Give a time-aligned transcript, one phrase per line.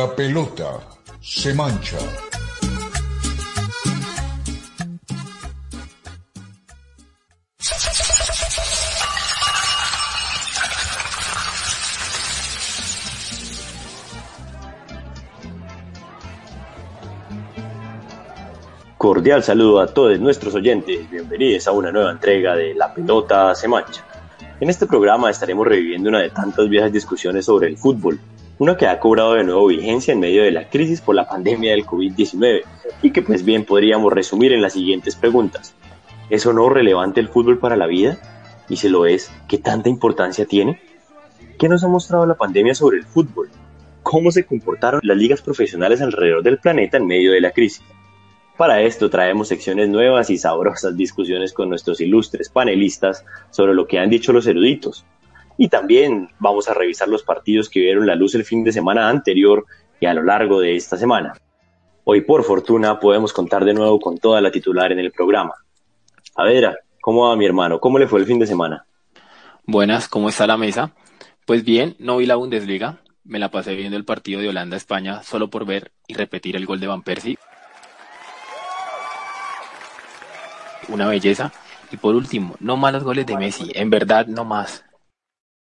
[0.00, 0.80] La pelota
[1.20, 1.98] se mancha.
[18.96, 23.68] Cordial saludo a todos nuestros oyentes, bienvenidos a una nueva entrega de La pelota se
[23.68, 24.02] mancha.
[24.60, 28.18] En este programa estaremos reviviendo una de tantas viejas discusiones sobre el fútbol,
[28.60, 31.70] una que ha cobrado de nuevo vigencia en medio de la crisis por la pandemia
[31.70, 32.60] del COVID-19
[33.00, 35.74] y que pues bien podríamos resumir en las siguientes preguntas.
[36.28, 38.18] ¿Es o no relevante el fútbol para la vida?
[38.68, 40.78] Y si lo es, ¿qué tanta importancia tiene?
[41.58, 43.48] ¿Qué nos ha mostrado la pandemia sobre el fútbol?
[44.02, 47.82] ¿Cómo se comportaron las ligas profesionales alrededor del planeta en medio de la crisis?
[48.58, 53.98] Para esto traemos secciones nuevas y sabrosas discusiones con nuestros ilustres panelistas sobre lo que
[53.98, 55.06] han dicho los eruditos.
[55.62, 59.10] Y también vamos a revisar los partidos que vieron la luz el fin de semana
[59.10, 59.66] anterior
[60.00, 61.34] y a lo largo de esta semana.
[62.04, 65.52] Hoy por fortuna podemos contar de nuevo con toda la titular en el programa.
[66.34, 67.78] A ver, ¿cómo va mi hermano?
[67.78, 68.86] ¿Cómo le fue el fin de semana?
[69.66, 70.92] Buenas, ¿cómo está la mesa?
[71.44, 75.50] Pues bien, no vi la Bundesliga, me la pasé viendo el partido de Holanda-España solo
[75.50, 77.36] por ver y repetir el gol de Van Persie.
[80.88, 81.52] una belleza.
[81.92, 84.84] Y por último, no malos goles de Messi, en verdad no más.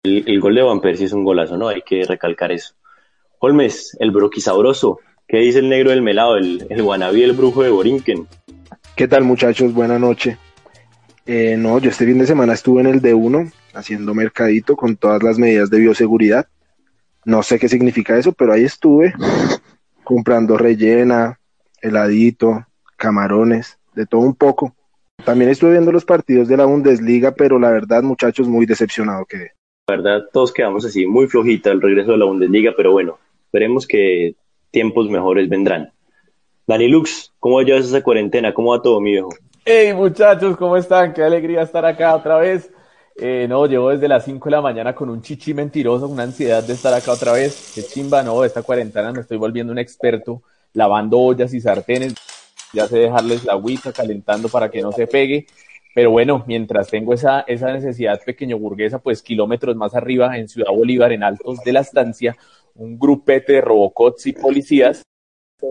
[0.05, 1.69] El, gol de Van Persie es un golazo, ¿no?
[1.69, 2.75] Hay que recalcar eso.
[3.39, 4.99] Holmes, el broquisabroso.
[5.25, 8.27] ¿Qué dice el negro del melado, el, guanabí, el brujo de Borinquen?
[8.97, 9.73] ¿Qué tal muchachos?
[9.73, 10.37] Buenas noches.
[11.25, 15.23] Eh, no, yo este fin de semana estuve en el D1 haciendo mercadito con todas
[15.23, 16.49] las medidas de bioseguridad.
[17.23, 19.13] No sé qué significa eso, pero ahí estuve
[20.03, 21.39] comprando rellena,
[21.81, 24.75] heladito, camarones, de todo un poco.
[25.23, 29.53] También estuve viendo los partidos de la Bundesliga, pero la verdad, muchachos, muy decepcionado quedé.
[29.87, 33.85] La verdad, todos quedamos así, muy flojita el regreso de la Bundesliga, pero bueno, esperemos
[33.85, 34.33] que
[34.71, 35.91] tiempos mejores vendrán.
[36.65, 38.53] Dani Lux, ¿cómo llevas esa cuarentena?
[38.53, 39.29] ¿Cómo va todo, mi viejo?
[39.65, 41.13] Hey, muchachos, ¿cómo están?
[41.13, 42.71] Qué alegría estar acá otra vez.
[43.17, 46.63] Eh, no, llevo desde las 5 de la mañana con un chichi mentiroso, una ansiedad
[46.63, 47.73] de estar acá otra vez.
[47.75, 50.43] Qué chimba, no, esta cuarentena me estoy volviendo un experto
[50.73, 52.15] lavando ollas y sartenes
[52.73, 55.45] ya sé dejarles la agüita calentando para que no se pegue.
[55.93, 60.71] Pero bueno, mientras tengo esa, esa necesidad pequeño burguesa, pues kilómetros más arriba, en Ciudad
[60.71, 62.35] Bolívar, en Altos de la Estancia,
[62.75, 65.03] un grupete de robocots y policías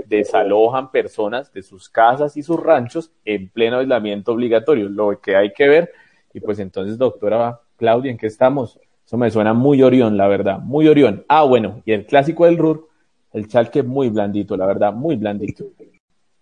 [0.07, 5.53] desalojan personas de sus casas y sus ranchos en pleno aislamiento obligatorio, lo que hay
[5.53, 5.93] que ver.
[6.33, 8.79] Y pues entonces, doctora Claudia, ¿en qué estamos?
[9.05, 11.25] Eso me suena muy Orión, la verdad, muy Orión.
[11.29, 12.89] Ah, bueno, y el clásico del RUR,
[13.33, 15.67] el chalque muy blandito, la verdad, muy blandito.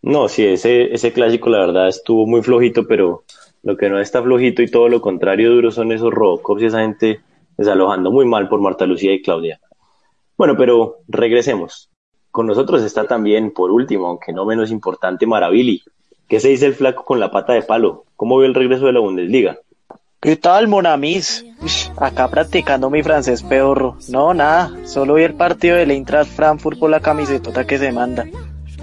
[0.02, 3.24] No, sí, ese, ese clásico la verdad estuvo muy flojito, pero
[3.62, 6.80] lo que no está flojito y todo lo contrario duro son esos Robocops y esa
[6.80, 7.20] gente
[7.56, 9.60] desalojando muy mal por Marta Lucía y Claudia.
[10.36, 11.90] Bueno, pero regresemos.
[12.30, 15.82] Con nosotros está también, por último, aunque no menos importante, Maravili.
[16.28, 18.04] ¿Qué se dice el flaco con la pata de palo?
[18.16, 19.58] ¿Cómo ve el regreso de la Bundesliga?
[20.20, 21.44] ¿Qué tal, Monamis?
[21.96, 23.94] Acá practicando mi francés peor.
[24.08, 28.26] No, nada, solo vi el partido del Eintracht Frankfurt por la camiseta que se manda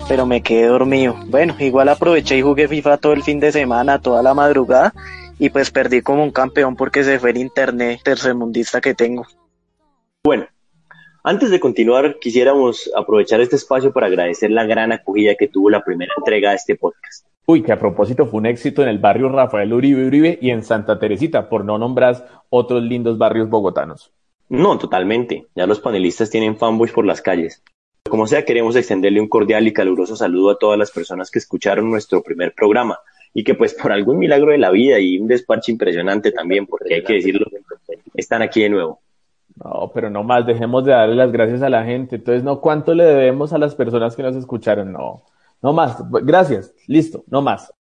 [0.08, 1.16] pero me quedé dormido.
[1.28, 4.94] Bueno, igual aproveché y jugué FIFA todo el fin de semana, toda la madrugada,
[5.38, 9.26] y pues perdí como un campeón porque se fue el internet tercermundista que tengo.
[10.24, 10.48] Bueno,
[11.24, 15.84] antes de continuar, quisiéramos aprovechar este espacio para agradecer la gran acogida que tuvo la
[15.84, 17.28] primera entrega de este podcast.
[17.46, 20.64] Uy, que a propósito fue un éxito en el barrio Rafael Uribe Uribe y en
[20.64, 24.12] Santa Teresita, por no nombrar otros lindos barrios bogotanos.
[24.50, 25.48] No, totalmente.
[25.56, 27.62] Ya los panelistas tienen fanboys por las calles.
[28.10, 31.90] Como sea, queremos extenderle un cordial y caluroso saludo a todas las personas que escucharon
[31.90, 33.00] nuestro primer programa
[33.34, 36.96] y que pues por algún milagro de la vida y un despacho impresionante también, porque
[36.96, 37.46] hay que decirlo,
[38.14, 39.00] están aquí de nuevo.
[39.64, 42.18] No, pero no más, dejemos de darle las gracias a la gente.
[42.18, 44.92] Entonces, no, ¿cuánto le debemos a las personas que nos escucharon?
[44.92, 45.24] No,
[45.62, 45.98] no más.
[46.24, 47.74] Gracias, listo, no más.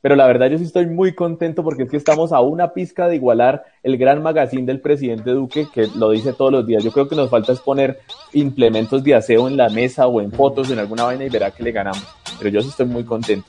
[0.00, 3.08] Pero la verdad yo sí estoy muy contento porque es que estamos a una pizca
[3.08, 6.84] de igualar el gran magazine del presidente Duque, que lo dice todos los días.
[6.84, 7.98] Yo creo que nos falta es poner
[8.32, 11.64] implementos de aseo en la mesa o en fotos, en alguna vaina y verá que
[11.64, 12.06] le ganamos.
[12.38, 13.48] Pero yo sí estoy muy contento.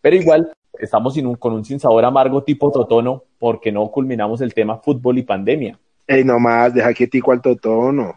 [0.00, 4.54] Pero igual, estamos sin un, con un sinsabor amargo tipo Totono porque no culminamos el
[4.54, 5.78] tema fútbol y pandemia.
[6.06, 8.14] Ey, nomás, deja quietico al Totono.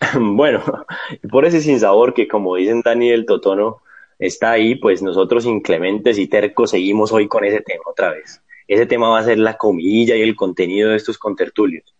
[0.18, 0.60] bueno,
[1.30, 3.82] por ese sinsabor que como dicen Daniel Totono,
[4.26, 8.40] está ahí, pues nosotros inclementes y tercos seguimos hoy con ese tema otra vez.
[8.66, 11.94] Ese tema va a ser la comidilla y el contenido de estos contertulios,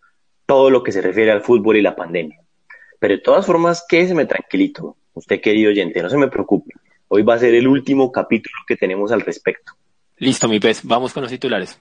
[0.45, 2.41] todo lo que se refiere al fútbol y la pandemia.
[2.99, 6.73] Pero de todas formas, quédese tranquilito, usted querido oyente, no se me preocupe.
[7.07, 9.73] Hoy va a ser el último capítulo que tenemos al respecto.
[10.17, 11.79] Listo, mi pez, vamos con los titulares.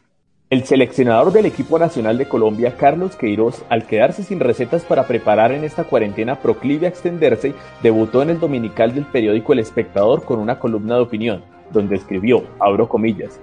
[0.55, 5.51] El seleccionador del equipo nacional de Colombia, Carlos Queiroz, al quedarse sin recetas para preparar
[5.51, 10.39] en esta cuarentena proclive a extenderse, debutó en el dominical del periódico El Espectador con
[10.39, 11.43] una columna de opinión,
[11.73, 13.41] donde escribió, abro comillas,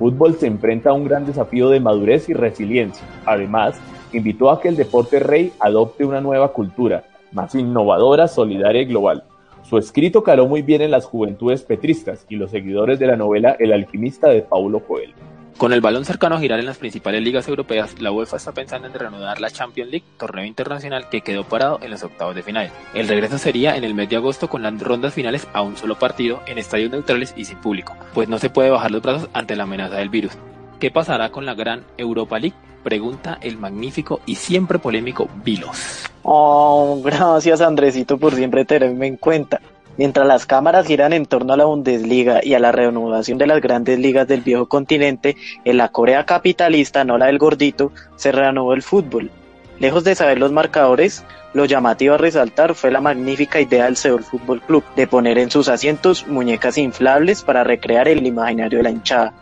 [0.00, 3.06] fútbol se enfrenta a un gran desafío de madurez y resiliencia.
[3.24, 3.78] Además,
[4.12, 9.22] invitó a que el deporte rey adopte una nueva cultura, más innovadora, solidaria y global.
[9.62, 13.54] Su escrito caló muy bien en las juventudes petristas y los seguidores de la novela
[13.60, 15.37] El alquimista de Paulo Coelho.
[15.58, 18.86] Con el balón cercano a girar en las principales ligas europeas, la UEFA está pensando
[18.86, 22.70] en reanudar la Champions League, torneo internacional que quedó parado en los octavos de final.
[22.94, 25.98] El regreso sería en el mes de agosto con las rondas finales a un solo
[25.98, 29.56] partido en estadios neutrales y sin público, pues no se puede bajar los brazos ante
[29.56, 30.30] la amenaza del virus.
[30.78, 32.54] ¿Qué pasará con la gran Europa League?
[32.84, 36.04] Pregunta el magnífico y siempre polémico Vilos.
[36.22, 39.60] Oh, gracias Andresito por siempre tenerme en cuenta.
[39.98, 43.60] Mientras las cámaras giran en torno a la Bundesliga y a la reanudación de las
[43.60, 48.74] grandes ligas del viejo continente, en la Corea capitalista, no la del gordito, se reanudó
[48.74, 49.32] el fútbol.
[49.80, 54.22] Lejos de saber los marcadores, lo llamativo a resaltar fue la magnífica idea del Seoul
[54.22, 58.90] Fútbol Club de poner en sus asientos muñecas inflables para recrear el imaginario de la
[58.90, 59.34] hinchada.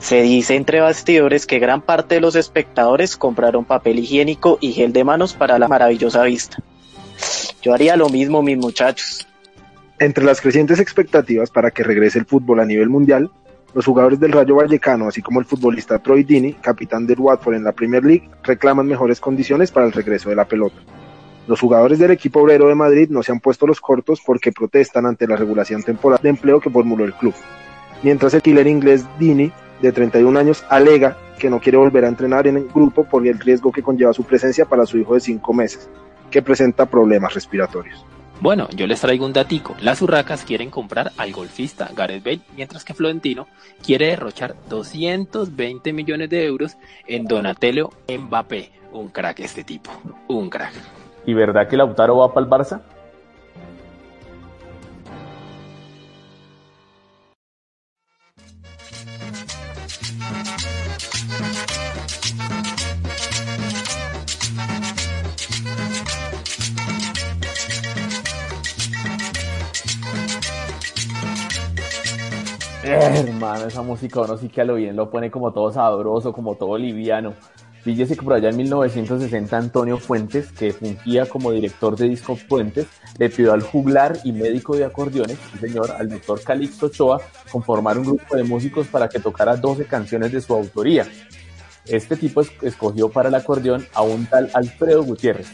[0.00, 4.92] Se dice entre bastidores que gran parte de los espectadores compraron papel higiénico y gel
[4.92, 6.56] de manos para la maravillosa vista.
[7.62, 9.28] Yo haría lo mismo, mis muchachos.
[9.98, 13.30] Entre las crecientes expectativas para que regrese el fútbol a nivel mundial,
[13.74, 17.64] los jugadores del Rayo Vallecano, así como el futbolista Troy Dini, capitán del Watford en
[17.64, 20.76] la Premier League, reclaman mejores condiciones para el regreso de la pelota.
[21.46, 25.06] Los jugadores del equipo obrero de Madrid no se han puesto los cortos porque protestan
[25.06, 27.34] ante la regulación temporal de empleo que formuló el club.
[28.02, 32.46] Mientras el killer inglés Dini, de 31 años, alega que no quiere volver a entrenar
[32.46, 35.52] en el grupo por el riesgo que conlleva su presencia para su hijo de 5
[35.52, 35.88] meses,
[36.30, 38.04] que presenta problemas respiratorios.
[38.44, 39.74] Bueno, yo les traigo un datico.
[39.80, 43.48] Las Urracas quieren comprar al golfista Gareth Bale, mientras que Florentino
[43.82, 46.76] quiere derrochar 220 millones de euros
[47.06, 48.70] en Donatello Mbappé.
[48.92, 49.90] Un crack este tipo,
[50.28, 50.74] un crack.
[51.24, 52.82] ¿Y verdad que Lautaro va para el Barça?
[72.84, 76.54] Hermano, esa música uno sí que a lo bien lo pone como todo sabroso, como
[76.56, 77.34] todo liviano.
[77.82, 82.86] Fíjese que por allá en 1960 Antonio Fuentes, que fungía como director de Disco Fuentes,
[83.18, 87.20] le pidió al juglar y médico de acordeones, señor, al doctor Calixto Ochoa,
[87.52, 91.06] conformar un grupo de músicos para que tocara 12 canciones de su autoría.
[91.86, 95.48] Este tipo escogió para el acordeón a un tal Alfredo Gutiérrez,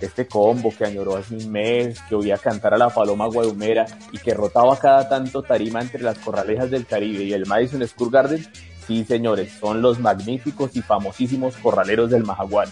[0.00, 4.18] este combo que añoró hace un mes, que oía cantar a la paloma guadumera y
[4.18, 8.46] que rotaba cada tanto tarima entre las corralejas del Caribe y el Madison Square Garden,
[8.86, 12.68] sí señores, son los magníficos y famosísimos corraleros del Mahaguán.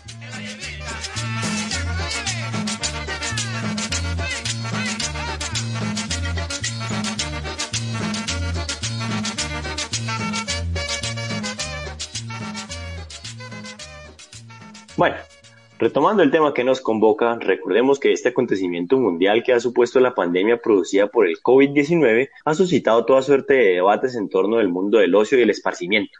[14.96, 15.16] Bueno,
[15.76, 20.14] Retomando el tema que nos convoca, recordemos que este acontecimiento mundial que ha supuesto la
[20.14, 24.98] pandemia producida por el COVID-19 ha suscitado toda suerte de debates en torno del mundo
[24.98, 26.16] del ocio y el esparcimiento.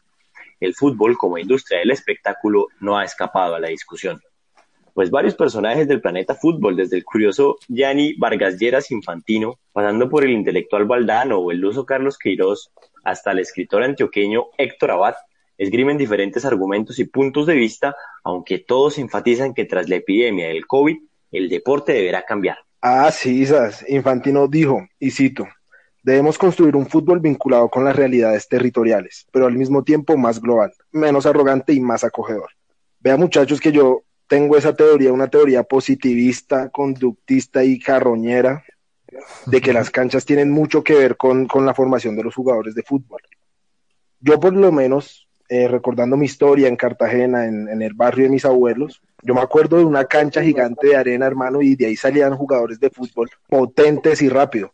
[0.59, 4.21] El fútbol como industria del espectáculo no ha escapado a la discusión.
[4.93, 10.25] Pues varios personajes del planeta fútbol, desde el curioso Gianni Vargas Lleras Infantino, pasando por
[10.25, 12.73] el intelectual Valdano o el luso Carlos Queiroz,
[13.05, 15.15] hasta el escritor antioqueño Héctor Abad,
[15.59, 20.67] esgrimen diferentes argumentos y puntos de vista, aunque todos enfatizan que tras la epidemia del
[20.67, 20.97] COVID,
[21.31, 22.59] el deporte deberá cambiar.
[22.81, 23.85] Ah, sí, Isas.
[23.89, 25.47] Infantino dijo, y cito,
[26.03, 30.73] debemos construir un fútbol vinculado con las realidades territoriales, pero al mismo tiempo más global,
[30.93, 32.51] menos arrogante y más acogedor.
[33.01, 38.65] Vea muchachos que yo tengo esa teoría, una teoría positivista, conductista y carroñera,
[39.47, 42.75] de que las canchas tienen mucho que ver con, con la formación de los jugadores
[42.75, 43.21] de fútbol.
[44.21, 48.45] Yo por lo menos eh, recordando mi historia en Cartagena, en, el barrio de mis
[48.45, 52.37] abuelos, yo me acuerdo de una cancha gigante de arena, hermano, y de ahí salían
[52.37, 54.73] jugadores de fútbol potentes y rápido.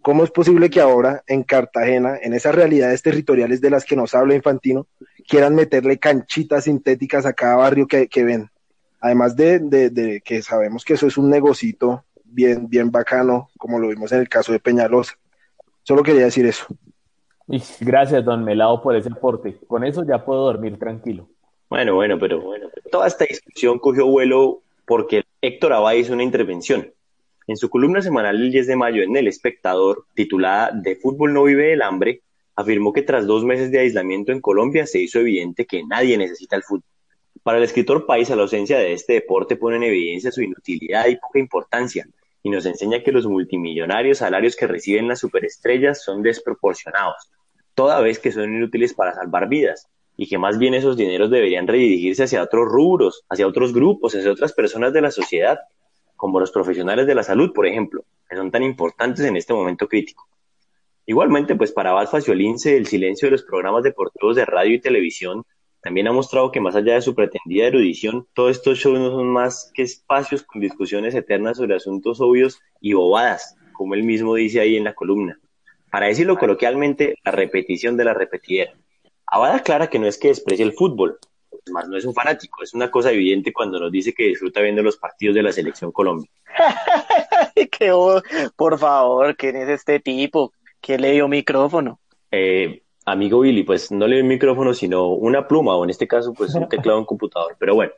[0.00, 4.14] ¿Cómo es posible que ahora en Cartagena, en esas realidades territoriales de las que nos
[4.14, 4.86] habla Infantino,
[5.28, 8.50] quieran meterle canchitas sintéticas a cada barrio que, ven?
[9.00, 13.88] Además de, de, que sabemos que eso es un negocito bien, bien bacano, como lo
[13.88, 15.14] vimos en el caso de Peñalosa.
[15.82, 16.66] Solo quería decir eso.
[17.80, 19.58] Gracias, don Melado, por ese aporte.
[19.66, 21.28] Con eso ya puedo dormir tranquilo.
[21.68, 26.92] Bueno, bueno, pero bueno, toda esta discusión cogió vuelo porque Héctor Abad hizo una intervención.
[27.46, 31.44] En su columna semanal del 10 de mayo en El Espectador, titulada De fútbol no
[31.44, 32.22] vive el hambre,
[32.54, 36.56] afirmó que tras dos meses de aislamiento en Colombia se hizo evidente que nadie necesita
[36.56, 36.84] el fútbol.
[37.42, 41.16] Para el escritor país, la ausencia de este deporte pone en evidencia su inutilidad y
[41.16, 42.06] poca importancia,
[42.42, 47.30] y nos enseña que los multimillonarios salarios que reciben las superestrellas son desproporcionados,
[47.74, 51.66] toda vez que son inútiles para salvar vidas, y que más bien esos dineros deberían
[51.66, 55.60] redirigirse hacia otros rubros, hacia otros grupos, hacia otras personas de la sociedad,
[56.16, 59.88] como los profesionales de la salud, por ejemplo, que son tan importantes en este momento
[59.88, 60.28] crítico.
[61.06, 65.44] Igualmente, pues para Abad Faciolince, el silencio de los programas deportivos de radio y televisión
[65.82, 69.28] también ha mostrado que más allá de su pretendida erudición, todos estos shows no son
[69.28, 74.60] más que espacios con discusiones eternas sobre asuntos obvios y bobadas, como él mismo dice
[74.60, 75.40] ahí en la columna.
[75.90, 78.72] Para decirlo coloquialmente, la repetición de la repetidera.
[79.26, 81.18] Abad aclara que no es que desprecie el fútbol,
[81.70, 84.82] más no es un fanático, es una cosa evidente cuando nos dice que disfruta viendo
[84.82, 86.30] los partidos de la selección Colombia.
[88.56, 90.52] por favor, ¿quién es este tipo?
[90.80, 91.98] ¿Quién le dio micrófono?
[92.30, 96.32] Eh, amigo Billy, pues no le dio micrófono, sino una pluma, o en este caso,
[96.32, 97.56] pues un teclado en computador.
[97.58, 97.92] Pero bueno,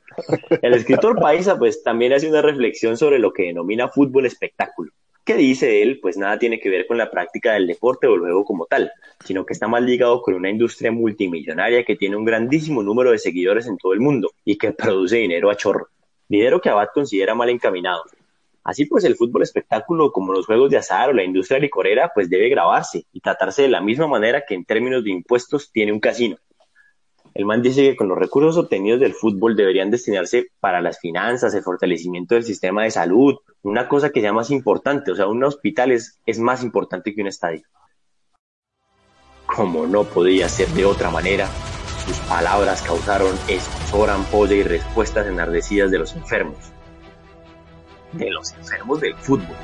[0.63, 4.93] el escritor Paisa, pues también hace una reflexión sobre lo que denomina fútbol espectáculo.
[5.25, 6.01] ¿Qué dice él?
[6.03, 8.93] Pues nada tiene que ver con la práctica del deporte o luego como tal,
[9.25, 13.19] sino que está más ligado con una industria multimillonaria que tiene un grandísimo número de
[13.19, 15.89] seguidores en todo el mundo y que produce dinero a chorro.
[16.29, 18.03] Dinero que Abad considera mal encaminado,
[18.65, 22.31] Así pues, el fútbol espectáculo, como los juegos de azar o la industria licorera, pues
[22.31, 26.01] debe grabarse y tratarse de la misma manera que en términos de impuestos tiene un
[26.01, 26.39] casino.
[27.35, 31.53] El man dice que con los recursos obtenidos del fútbol deberían destinarse para las finanzas,
[31.53, 35.45] el fortalecimiento del sistema de salud, una cosa que sea más importante, o sea, un
[35.45, 37.63] hospital es, es más importante que un estadio.
[39.47, 41.49] Como no podía ser de otra manera,
[42.07, 46.74] sus palabras causaron escosor, ampolla y respuestas enardecidas de los enfermos
[48.17, 49.57] de los enfermos del fútbol.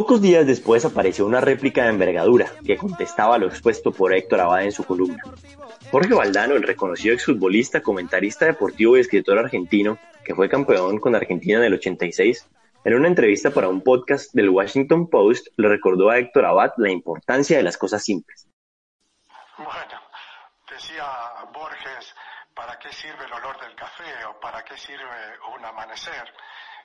[0.00, 4.64] Pocos días después apareció una réplica de envergadura que contestaba lo expuesto por Héctor Abad
[4.64, 5.22] en su columna.
[5.90, 11.58] Jorge Valdano, el reconocido exfutbolista, comentarista deportivo y escritor argentino, que fue campeón con Argentina
[11.58, 12.48] en el 86,
[12.82, 16.90] en una entrevista para un podcast del Washington Post le recordó a Héctor Abad la
[16.90, 18.48] importancia de las cosas simples.
[19.58, 20.00] Bueno,
[20.70, 21.04] decía
[21.52, 22.14] Borges,
[22.54, 25.04] ¿para qué sirve el olor del café o para qué sirve
[25.54, 26.24] un amanecer?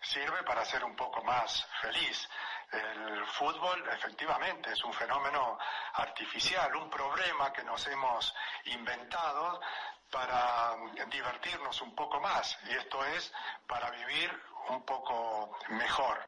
[0.01, 2.27] Sirve para ser un poco más feliz.
[2.71, 5.57] El fútbol efectivamente es un fenómeno
[5.93, 8.33] artificial, un problema que nos hemos
[8.65, 9.61] inventado
[10.11, 10.75] para
[11.09, 13.33] divertirnos un poco más y esto es
[13.67, 14.31] para vivir
[14.69, 16.25] un poco mejor.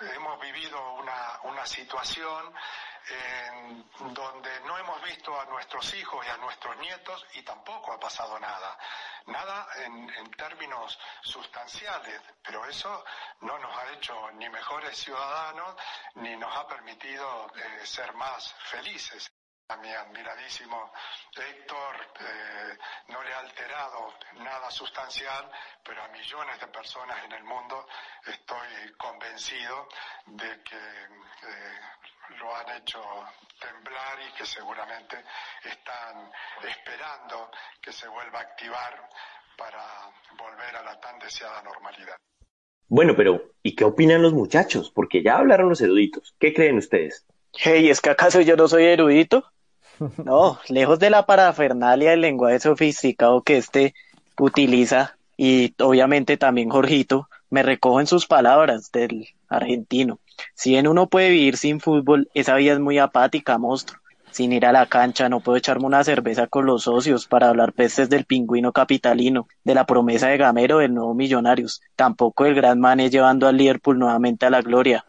[0.00, 2.52] Hemos vivido una, una situación
[3.98, 8.38] donde no hemos visto a nuestros hijos y a nuestros nietos y tampoco ha pasado
[8.38, 8.78] nada.
[9.26, 13.04] Nada en, en, términos sustanciales, pero eso
[13.40, 15.74] no nos ha hecho ni mejores ciudadanos
[16.14, 19.30] ni nos ha permitido eh, ser más felices.
[19.68, 20.92] A mi admiradísimo
[21.34, 25.50] Héctor eh, no le ha alterado nada sustancial,
[25.82, 27.88] pero a millones de personas en el mundo
[28.24, 29.88] estoy convencido
[30.26, 31.80] de que eh,
[32.40, 33.00] lo han hecho
[33.60, 35.16] temblar y que seguramente
[35.64, 36.30] están
[36.68, 39.08] esperando que se vuelva a activar
[39.56, 39.84] para
[40.38, 42.16] volver a la tan deseada normalidad.
[42.88, 44.90] Bueno, pero ¿y qué opinan los muchachos?
[44.90, 46.34] Porque ya hablaron los eruditos.
[46.38, 47.26] ¿Qué creen ustedes?
[47.52, 49.44] Hey, ¿es que acaso yo no soy erudito?
[50.24, 53.94] No, lejos de la parafernalia del lenguaje sofisticado que este
[54.38, 60.18] utiliza, y obviamente también Jorgito, me recojo en sus palabras del argentino.
[60.54, 64.00] Si bien uno puede vivir sin fútbol, esa vida es muy apática, monstruo.
[64.30, 67.72] Sin ir a la cancha, no puedo echarme una cerveza con los socios para hablar
[67.72, 72.78] pestes del pingüino capitalino, de la promesa de Gamero del nuevo Millonarios, tampoco el gran
[72.78, 75.06] Mané llevando al Liverpool nuevamente a la gloria.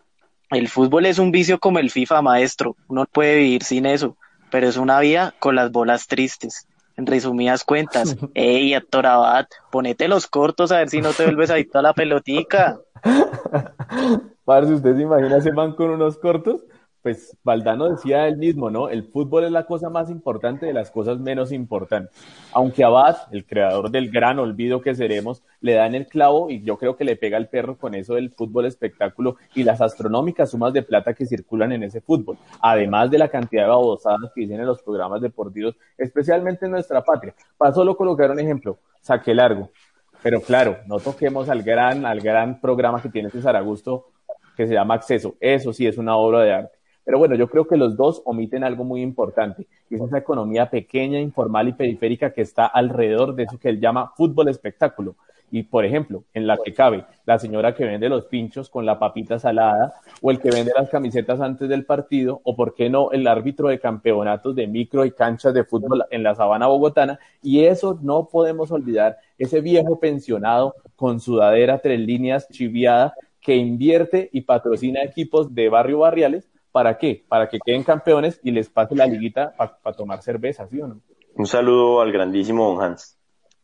[0.49, 2.77] El fútbol es un vicio como el FIFA, maestro.
[2.87, 4.15] Uno puede vivir sin eso
[4.49, 6.67] pero es una vida con las bolas tristes.
[6.95, 11.49] En resumidas cuentas, ey, Héctor Abad, ponete los cortos a ver si no te vuelves
[11.49, 12.79] adicto a la pelotica.
[14.65, 16.65] si ¿usted se imagina ese man con unos cortos?
[17.07, 18.89] pues Valdano decía él mismo, ¿no?
[18.89, 22.13] El fútbol es la cosa más importante de las cosas menos importantes.
[22.51, 26.63] Aunque Abad, el creador del gran olvido que seremos, le da en el clavo y
[26.63, 30.51] yo creo que le pega al perro con eso del fútbol espectáculo y las astronómicas
[30.51, 34.41] sumas de plata que circulan en ese fútbol, además de la cantidad de babosadas que
[34.41, 37.33] dicen en los programas deportivos, especialmente en nuestra patria.
[37.57, 39.69] Para solo colocar un ejemplo, saque largo.
[40.21, 44.07] Pero claro, no toquemos al gran, al gran programa que tiene César Augusto,
[44.57, 45.35] que se llama Acceso.
[45.39, 46.77] Eso sí es una obra de arte.
[47.05, 50.69] Pero bueno, yo creo que los dos omiten algo muy importante, y es esa economía
[50.69, 55.15] pequeña, informal y periférica que está alrededor de eso que él llama fútbol espectáculo.
[55.49, 58.99] Y, por ejemplo, en la que cabe la señora que vende los pinchos con la
[58.99, 63.11] papita salada, o el que vende las camisetas antes del partido, o, por qué no,
[63.11, 67.19] el árbitro de campeonatos de micro y canchas de fútbol en la sabana bogotana.
[67.41, 73.13] Y eso no podemos olvidar, ese viejo pensionado con sudadera, tres líneas, chiviada,
[73.47, 76.49] que invierte y patrocina equipos de barrio barriales.
[76.73, 77.23] ¿Para qué?
[77.29, 80.99] Para que queden campeones y les pase la liguita para tomar cerveza, ¿sí o no?
[81.33, 83.17] Un saludo al grandísimo Don Hans.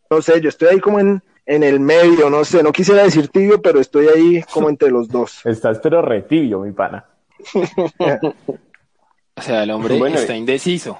[0.09, 3.27] No sé, yo estoy ahí como en, en el medio, no sé, no quisiera decir
[3.27, 5.41] tibio, pero estoy ahí como entre los dos.
[5.45, 7.05] Estás pero re tibio, mi pana.
[9.35, 10.99] O sea, el hombre Bueno, está indeciso.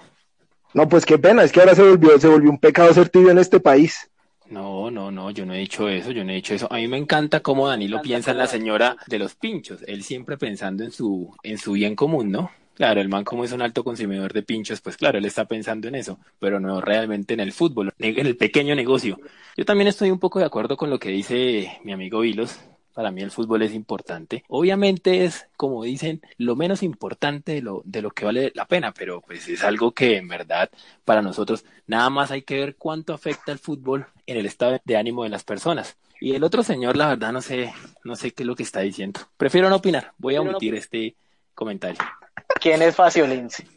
[0.74, 3.30] No, pues qué pena, es que ahora se volvió, se volvió un pecado ser tibio
[3.30, 4.10] en este país.
[4.54, 6.72] No, no, no, yo no he dicho eso, yo no he dicho eso.
[6.72, 10.38] A mí me encanta cómo Danilo piensa en la señora de los pinchos, él siempre
[10.38, 12.52] pensando en su, en su bien común, ¿no?
[12.76, 15.88] Claro, el man como es un alto consumidor de pinchos, pues claro, él está pensando
[15.88, 19.18] en eso, pero no realmente en el fútbol, en el pequeño negocio.
[19.58, 22.60] Yo también estoy un poco de acuerdo con lo que dice mi amigo Vilos.
[22.94, 24.44] Para mí el fútbol es importante.
[24.48, 28.94] Obviamente es, como dicen, lo menos importante de lo, de lo que vale la pena,
[28.94, 30.70] pero pues es algo que en verdad
[31.04, 34.98] para nosotros nada más hay que ver cuánto afecta el fútbol en el estado de
[34.98, 35.98] ánimo de las personas.
[36.20, 37.74] Y el otro señor, la verdad, no sé,
[38.04, 39.20] no sé qué es lo que está diciendo.
[39.36, 40.14] Prefiero no opinar.
[40.18, 41.16] Voy a omitir este
[41.54, 42.00] comentario.
[42.62, 43.68] ¿Quién es Faciolince?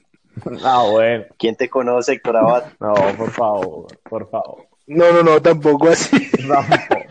[0.62, 1.25] Ah, bueno.
[1.38, 2.73] ¿Quién te conoce, Héctor Abad?
[2.78, 4.65] No, por favor, por favor.
[4.87, 6.16] No, no, no, tampoco así.
[6.47, 6.55] No,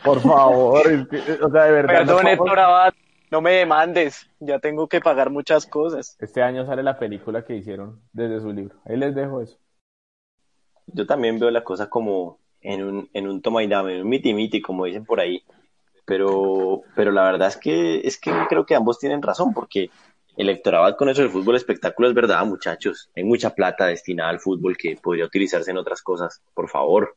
[0.03, 1.93] por favor, es que, o sea, de verdad.
[1.93, 2.93] Perdón, no Héctor Abad,
[3.31, 4.29] no me demandes.
[4.39, 6.15] Ya tengo que pagar muchas cosas.
[6.21, 8.77] Este año sale la película que hicieron desde su libro.
[8.85, 9.57] Ahí les dejo eso.
[10.87, 14.09] Yo también veo la cosa como en un, en un toma y dame, en un
[14.09, 15.43] miti miti, como dicen por ahí.
[16.05, 19.89] Pero, pero la verdad es que, es que creo que ambos tienen razón, porque
[20.37, 23.09] el electorado con eso del fútbol espectáculo es verdad, muchachos.
[23.15, 27.15] Hay mucha plata destinada al fútbol que podría utilizarse en otras cosas, por favor.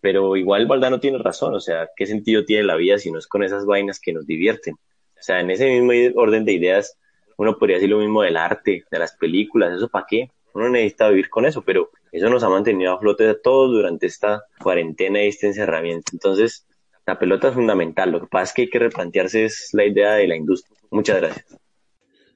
[0.00, 3.26] Pero igual Valdano tiene razón, o sea, ¿qué sentido tiene la vida si no es
[3.26, 4.74] con esas vainas que nos divierten?
[4.74, 6.96] O sea, en ese mismo orden de ideas,
[7.36, 10.30] uno podría decir lo mismo del arte, de las películas, ¿eso para qué?
[10.54, 14.06] Uno necesita vivir con eso, pero eso nos ha mantenido a flote a todos durante
[14.06, 16.10] esta cuarentena y este encerramiento.
[16.12, 16.66] Entonces,
[17.06, 18.10] la pelota es fundamental.
[18.10, 20.78] Lo que pasa es que hay que replantearse es la idea de la industria.
[20.90, 21.58] Muchas gracias.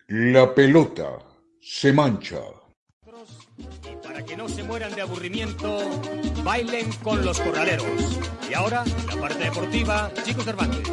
[0.09, 1.19] La pelota
[1.61, 2.41] se mancha.
[4.15, 5.81] Para que no se mueran de aburrimiento,
[6.45, 8.21] bailen con los corraleros.
[8.49, 10.89] Y ahora, la parte deportiva, Chico Cervantes.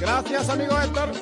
[0.00, 1.12] Gracias, amigo Héctor.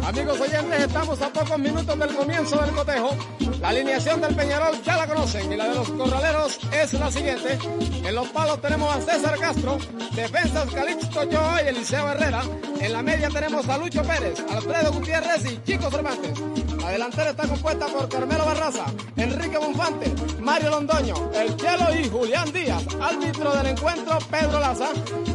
[0.00, 3.16] Amigos oyentes, estamos a pocos minutos del comienzo del cotejo.
[3.60, 7.58] La alineación del Peñarol ya la conocen y la de los corraleros es la siguiente.
[8.04, 9.78] En los palos tenemos a César Castro,
[10.14, 12.42] defensas Calixto Joa y Eliseo Herrera.
[12.80, 16.38] En la media tenemos a Lucho Pérez, Alfredo Gutiérrez y Chico Cervantes.
[16.80, 22.52] La delantera está compuesta por Carmelo Barraza, Enrique Bonfante, Mario Londoño, El Chelo y Julián
[22.52, 22.82] Díaz.
[23.00, 24.88] Árbitro del encuentro, Pedro Laza.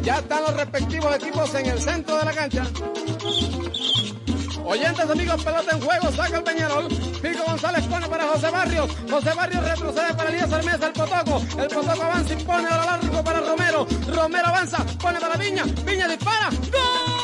[0.04, 2.63] Ya están los respectivos equipos en el centro de la cancha.
[4.69, 6.88] Oyentes, amigos, pelota en juego, saca el Peñarol.
[7.21, 8.91] Pico González pone para José Barrios.
[9.10, 11.41] José Barrios retrocede para Elías Hermesa, el Potoco.
[11.58, 13.88] El Potoco avanza y pone ahora largo para Romero.
[14.13, 15.63] Romero avanza, pone para Viña.
[15.86, 16.49] Viña dispara.
[16.49, 17.17] ¡Gol!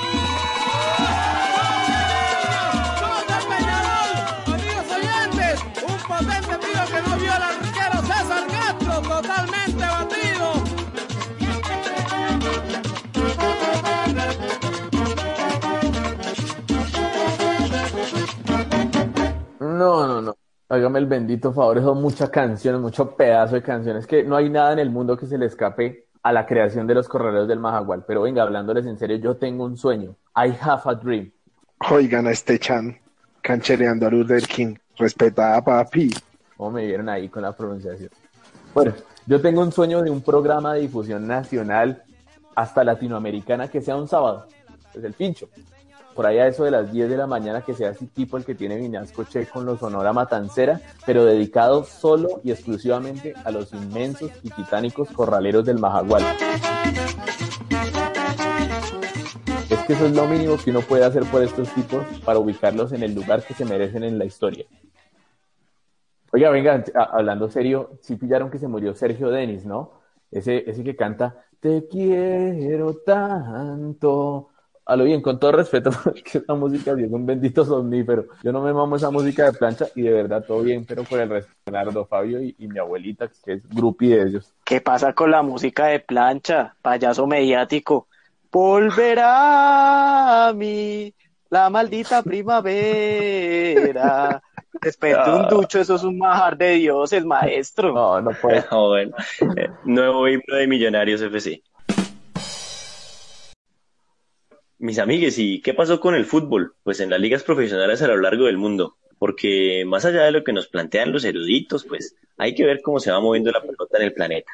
[6.07, 10.22] Potente tiro que no vio al arquero César Castro, totalmente batido.
[20.73, 24.73] Hágame el bendito favor, son muchas canciones, mucho pedazo de canciones, que no hay nada
[24.73, 28.03] en el mundo que se le escape a la creación de los corraleros del Majagual.
[28.07, 30.15] Pero venga, hablándoles en serio, yo tengo un sueño.
[30.35, 31.31] I have a dream.
[31.91, 32.97] Oigan a este Chan,
[33.43, 34.73] canchereando a Luther King.
[34.97, 36.09] Respetada, papi.
[36.57, 38.09] ¿Cómo me vieron ahí con la pronunciación?
[38.73, 38.93] Bueno,
[39.27, 42.01] yo tengo un sueño de un programa de difusión nacional
[42.55, 44.47] hasta latinoamericana que sea un sábado.
[44.91, 45.49] Es el pincho.
[46.15, 48.45] Por ahí a eso de las 10 de la mañana que sea así tipo el
[48.45, 53.73] que tiene Viñasco Che con los Sonora Matancera, pero dedicado solo y exclusivamente a los
[53.73, 56.23] inmensos y titánicos corraleros del Majagual.
[59.69, 62.91] Es que eso es lo mínimo que uno puede hacer por estos tipos para ubicarlos
[62.91, 64.65] en el lugar que se merecen en la historia.
[66.31, 70.01] Oiga, venga, hablando serio, sí pillaron que se murió Sergio Denis, ¿no?
[70.31, 74.52] Ese, ese que canta Te quiero tanto.
[74.85, 78.25] A lo bien, con todo respeto, porque esa música sí es un bendito somnífero.
[78.43, 81.19] Yo no me mamo esa música de plancha y de verdad todo bien, pero por
[81.19, 84.53] el resto, Leonardo, Fabio y, y mi abuelita, que es grupi de ellos.
[84.63, 86.75] ¿Qué pasa con la música de plancha?
[86.81, 88.07] Payaso mediático.
[88.51, 91.13] Volverá a mí
[91.49, 92.81] la maldita primavera.
[94.81, 97.93] Después de un ducho, eso es un majar de dioses, maestro.
[97.93, 98.63] No, no puede.
[98.71, 99.15] Ah, bueno.
[99.55, 101.61] Eh, nuevo himno de Millonarios FC.
[104.83, 106.73] Mis amigues, ¿y qué pasó con el fútbol?
[106.83, 108.97] Pues en las ligas profesionales a lo largo del mundo.
[109.17, 112.99] Porque más allá de lo que nos plantean los eruditos, pues hay que ver cómo
[112.99, 114.51] se va moviendo la pelota en el planeta.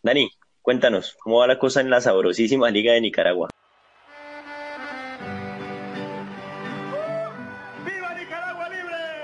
[0.00, 0.30] Dani,
[0.62, 3.48] cuéntanos, ¿cómo va la cosa en la sabrosísima Liga de Nicaragua?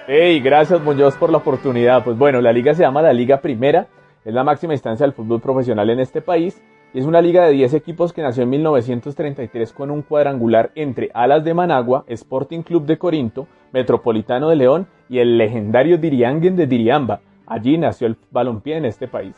[0.09, 2.03] Hey, gracias Muñoz por la oportunidad.
[2.03, 3.87] Pues bueno, la liga se llama la Liga Primera,
[4.25, 6.61] es la máxima instancia del fútbol profesional en este país
[6.95, 11.43] es una liga de 10 equipos que nació en 1933 con un cuadrangular entre Alas
[11.43, 17.21] de Managua, Sporting Club de Corinto, Metropolitano de León y el legendario Dirianguen de Diriamba.
[17.47, 19.35] Allí nació el balompié en este país.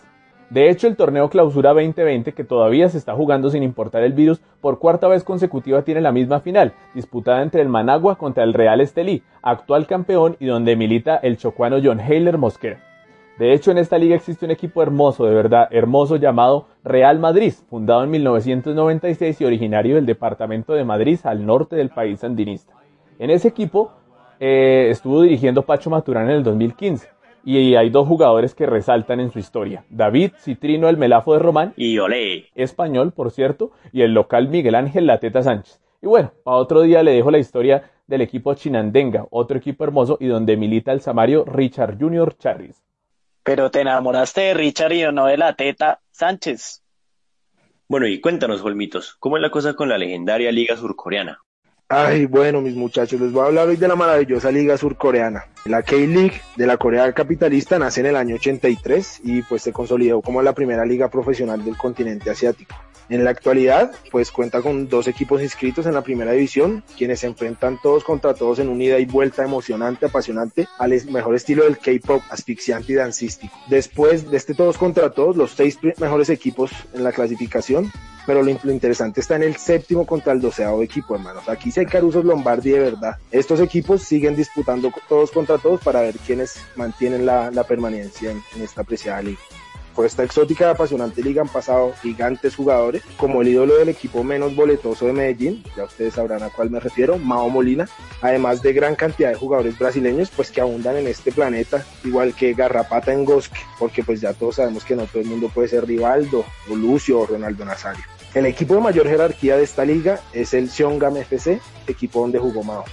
[0.51, 4.43] De hecho, el torneo Clausura 2020, que todavía se está jugando sin importar el virus,
[4.61, 8.83] por cuarta vez consecutiva tiene la misma final, disputada entre el Managua contra el Real
[8.83, 12.96] Estelí, actual campeón y donde milita el chocuano John Heiler Mosquera.
[13.39, 17.53] De hecho, en esta liga existe un equipo hermoso, de verdad, hermoso llamado Real Madrid,
[17.69, 22.73] fundado en 1996 y originario del departamento de Madrid al norte del país andinista.
[23.19, 23.93] En ese equipo
[24.41, 27.09] eh, estuvo dirigiendo Pacho Maturana en el 2015
[27.45, 29.85] y hay dos jugadores que resaltan en su historia.
[29.89, 31.75] David Citrino, el Melafo de Román.
[31.77, 32.47] Y Olé.
[32.57, 33.71] Español, por cierto.
[33.93, 35.81] Y el local Miguel Ángel Lateta Sánchez.
[36.03, 40.17] Y bueno, para otro día le dejo la historia del equipo Chinandenga, otro equipo hermoso
[40.21, 42.86] y donde milita el samario Richard Junior Charris.
[43.47, 46.83] Pero te enamoraste de Richard y no de Lateta Sánchez.
[47.87, 51.39] Bueno, y cuéntanos, Olmitos, ¿cómo es la cosa con la legendaria Liga Surcoreana?
[51.89, 55.45] Ay, bueno, mis muchachos, les voy a hablar hoy de la maravillosa Liga Surcoreana.
[55.69, 60.23] La K-League de la Corea capitalista nace en el año 83 y pues se consolidó
[60.23, 62.77] como la primera liga profesional del continente asiático.
[63.09, 67.27] En la actualidad, pues cuenta con dos equipos inscritos en la primera división, quienes se
[67.27, 71.79] enfrentan todos contra todos en una ida y vuelta emocionante, apasionante, al mejor estilo del
[71.79, 73.55] K-pop, asfixiante y dancístico.
[73.69, 77.91] Después de este todos contra todos, los seis mejores equipos en la clasificación
[78.27, 81.49] pero lo, interesante está en el séptimo contra el doceavo equipo, hermanos.
[81.49, 83.17] Aquí sí hay Carusos Lombardi de verdad.
[83.31, 88.43] Estos equipos siguen disputando todos contra todos para ver quiénes mantienen la, la permanencia en,
[88.55, 89.41] en, esta apreciada liga.
[89.97, 94.23] Por esta exótica y apasionante liga han pasado gigantes jugadores, como el ídolo del equipo
[94.23, 97.89] menos boletoso de Medellín, ya ustedes sabrán a cuál me refiero, Mao Molina,
[98.21, 102.53] además de gran cantidad de jugadores brasileños, pues que abundan en este planeta, igual que
[102.53, 105.87] Garrapata en Gosque, porque pues ya todos sabemos que no todo el mundo puede ser
[105.87, 108.05] Rivaldo, o Lucio, o Ronaldo Nazario.
[108.35, 112.63] El equipo de mayor jerarquía de esta liga es el Seongam FC, equipo donde jugó
[112.63, 112.85] Mao.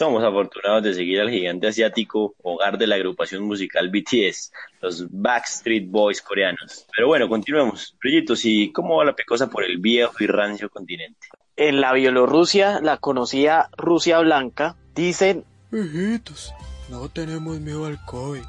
[0.00, 5.90] Somos afortunados de seguir al gigante asiático, hogar de la agrupación musical BTS, los Backstreet
[5.90, 6.86] Boys coreanos.
[6.96, 7.94] Pero bueno, continuemos.
[8.00, 11.28] Proyectos, ¿y cómo va la pecosa por el viejo y rancio continente?
[11.54, 15.44] En la Bielorrusia, la conocida Rusia Blanca, dicen...
[15.70, 16.54] Hijitos,
[16.88, 18.44] no tenemos miedo al COVID.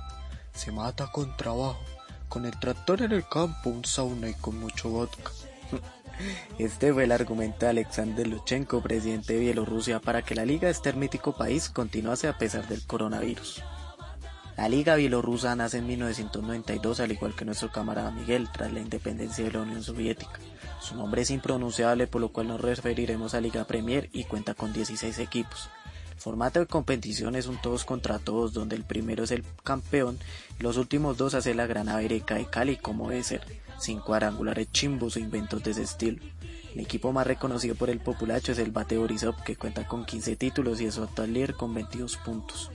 [0.54, 1.84] Se mata con trabajo.
[2.30, 5.32] Con el tractor en el campo, un sauna y con mucho vodka.
[6.58, 10.72] Este fue el argumento de Alexander Luchenko, presidente de Bielorrusia, para que la Liga de
[10.72, 13.64] este mítico país continuase a pesar del coronavirus.
[14.58, 19.44] La Liga Bielorrusa nace en 1992, al igual que nuestro camarada Miguel, tras la independencia
[19.44, 20.40] de la Unión Soviética.
[20.80, 24.74] Su nombre es impronunciable, por lo cual nos referiremos a Liga Premier y cuenta con
[24.74, 25.70] 16 equipos.
[26.12, 30.20] El formato de competición es un todos contra todos, donde el primero es el campeón
[30.60, 33.42] y los últimos dos hacen la gran América de Cali, como debe ser
[33.82, 36.24] sin cuadrangulares chimbos o inventos de ese estilo.
[36.74, 40.36] El equipo más reconocido por el populacho es el Bate Borisov, que cuenta con 15
[40.38, 42.72] títulos y es su actual líder con 22 puntos.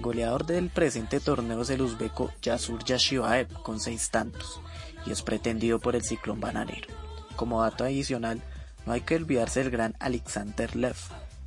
[0.00, 4.60] Goleador del presente torneo es el uzbeco Yasur Yashivaev con 6 tantos
[5.04, 6.88] y es pretendido por el Ciclón Bananero.
[7.36, 8.40] Como dato adicional,
[8.86, 10.96] no hay que olvidarse del gran Alexander Lev,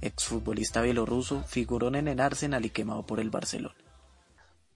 [0.02, 3.76] exfutbolista bielorruso, figurón en el Arsenal y quemado por el Barcelona.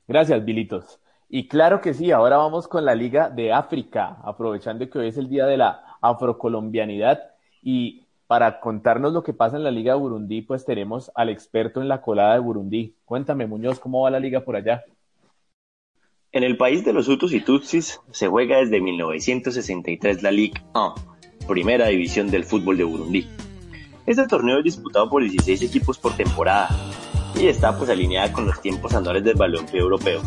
[0.08, 0.99] Gracias, Bilitos.
[1.30, 5.18] Y claro que sí, ahora vamos con la Liga de África, aprovechando que hoy es
[5.18, 7.20] el día de la afrocolombianidad
[7.62, 11.82] y para contarnos lo que pasa en la Liga de Burundi, pues tenemos al experto
[11.82, 12.96] en la colada de Burundi.
[13.06, 14.84] Cuéntame, Muñoz, ¿cómo va la liga por allá?
[16.32, 20.96] En el país de los Hutus y Tutsis se juega desde 1963 la Ligue 1,
[21.48, 23.28] primera división del fútbol de Burundi.
[24.06, 26.70] Este torneo es disputado por 16 equipos por temporada
[27.36, 30.22] y está pues alineada con los tiempos anuales del balompié europeo.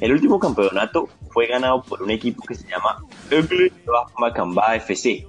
[0.00, 3.70] El último campeonato fue ganado por un equipo que se llama Ugly
[4.18, 5.26] Macamba FC.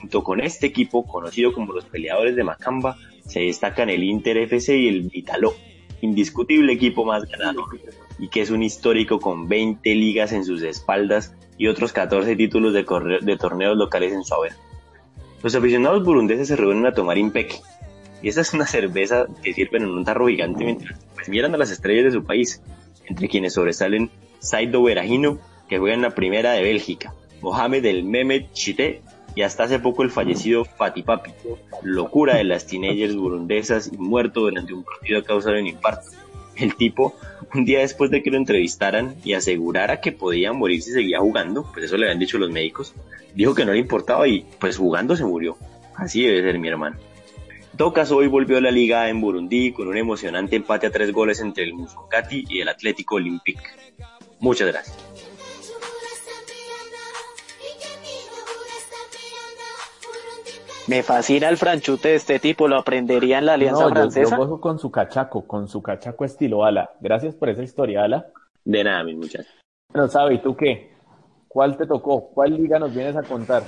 [0.00, 4.76] Junto con este equipo, conocido como los peleadores de Macamba, se destacan el Inter FC
[4.76, 5.54] y el Vitalo,
[6.00, 7.78] indiscutible equipo más ganador,
[8.18, 12.72] y que es un histórico con 20 ligas en sus espaldas y otros 14 títulos
[12.72, 12.82] de,
[13.36, 14.54] torneos locales en su haber.
[15.40, 17.60] Los aficionados burundeses se reúnen a tomar impeque,
[18.22, 21.58] y esa es una cerveza que sirven en un tarro gigante mientras pues, miran a
[21.58, 22.60] las estrellas de su país,
[23.10, 28.52] entre quienes sobresalen Saido Berahino, que juega en la primera de Bélgica, Mohamed El Mehmet
[28.52, 29.02] Chite
[29.34, 31.32] y hasta hace poco el fallecido Fatih Papi,
[31.82, 36.10] locura de las teenagers burundesas y muerto durante un partido a causa de un infarto.
[36.56, 37.14] El tipo,
[37.54, 41.70] un día después de que lo entrevistaran y asegurara que podía morir si seguía jugando,
[41.72, 42.94] pues eso le habían dicho los médicos,
[43.34, 45.56] dijo que no le importaba y pues jugando se murió.
[45.96, 46.96] Así debe ser mi hermano.
[47.88, 51.40] Caso, hoy volvió a la liga en Burundi con un emocionante empate a tres goles
[51.40, 53.62] entre el Muscocati y el Atlético Olympique.
[54.38, 54.98] Muchas gracias.
[60.88, 64.36] Me fascina el franchute de este tipo, lo aprendería en la Alianza no, Francesa.
[64.36, 66.90] Yo, yo con su cachaco, con su cachaco estilo ala.
[67.00, 68.26] Gracias por esa historia, ala.
[68.62, 69.48] De nada, mi muchacho.
[69.90, 70.92] Bueno, sabe, ¿y tú qué?
[71.50, 72.30] ¿Cuál te tocó?
[72.30, 73.64] ¿Cuál liga nos vienes a contar?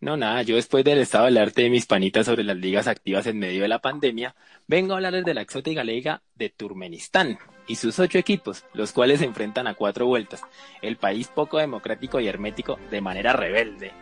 [0.00, 3.26] No, nada, yo después del estado del arte de mis panitas sobre las ligas activas
[3.26, 4.34] en medio de la pandemia,
[4.66, 9.18] vengo a hablarles de la exótica liga de Turmenistán y sus ocho equipos, los cuales
[9.18, 10.40] se enfrentan a cuatro vueltas.
[10.80, 13.92] El país poco democrático y hermético de manera rebelde,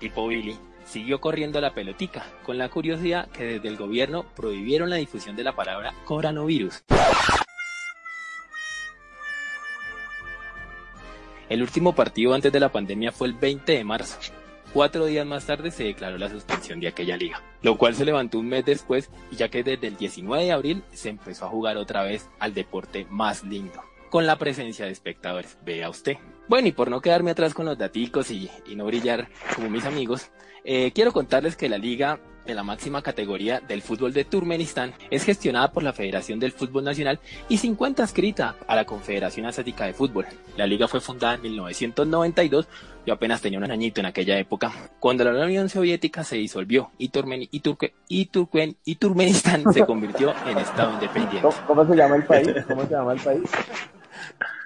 [0.00, 4.96] tipo Billy, siguió corriendo la pelotica, con la curiosidad que desde el gobierno prohibieron la
[4.96, 6.82] difusión de la palabra coronavirus.
[11.50, 14.20] El último partido antes de la pandemia fue el 20 de marzo.
[14.72, 18.38] Cuatro días más tarde se declaró la suspensión de aquella liga, lo cual se levantó
[18.38, 22.04] un mes después, ya que desde el 19 de abril se empezó a jugar otra
[22.04, 26.18] vez al deporte más lindo, con la presencia de espectadores, vea usted.
[26.50, 29.84] Bueno, y por no quedarme atrás con los daticos y, y no brillar como mis
[29.84, 30.32] amigos,
[30.64, 35.22] eh, quiero contarles que la liga de la máxima categoría del fútbol de Turkmenistán es
[35.22, 39.86] gestionada por la Federación del Fútbol Nacional y se encuentra escrita a la Confederación Asiática
[39.86, 40.26] de Fútbol.
[40.56, 42.66] La liga fue fundada en 1992,
[43.06, 47.10] yo apenas tenía un añito en aquella época, cuando la Unión Soviética se disolvió y,
[47.10, 51.42] Turmen y, Turque y, Turquen y Turkmenistán se convirtió en Estado independiente.
[51.42, 52.48] ¿Cómo, ¿Cómo, se llama el país?
[52.66, 53.48] ¿Cómo se llama el país?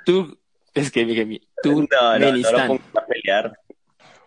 [0.07, 0.39] Tur
[0.75, 2.69] es que, que Turkmenistán.
[2.69, 3.59] No, no, no pelear.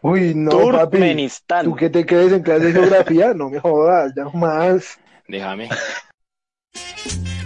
[0.02, 1.66] Uy, no, Turkmenistán.
[1.66, 1.70] papi.
[1.70, 3.34] ¿Tú qué te crees en clase de geografía?
[3.34, 5.00] No me jodas, ya no más.
[5.28, 5.70] Déjame.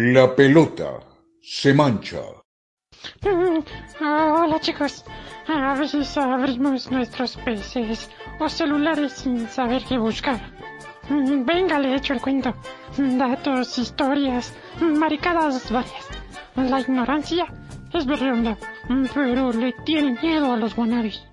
[0.00, 1.00] La pelota
[1.42, 2.20] se mancha.
[3.20, 3.58] Mm,
[4.00, 5.04] hola chicos,
[5.48, 8.08] a veces abrimos nuestros PCs
[8.38, 10.40] o celulares sin saber qué buscar.
[11.08, 12.54] Mm, venga, le echo el cuento.
[12.96, 16.06] Datos, historias, maricadas varias.
[16.54, 17.46] La ignorancia
[17.92, 18.56] es berrionda,
[19.12, 21.27] pero le tiene miedo a los wannabes.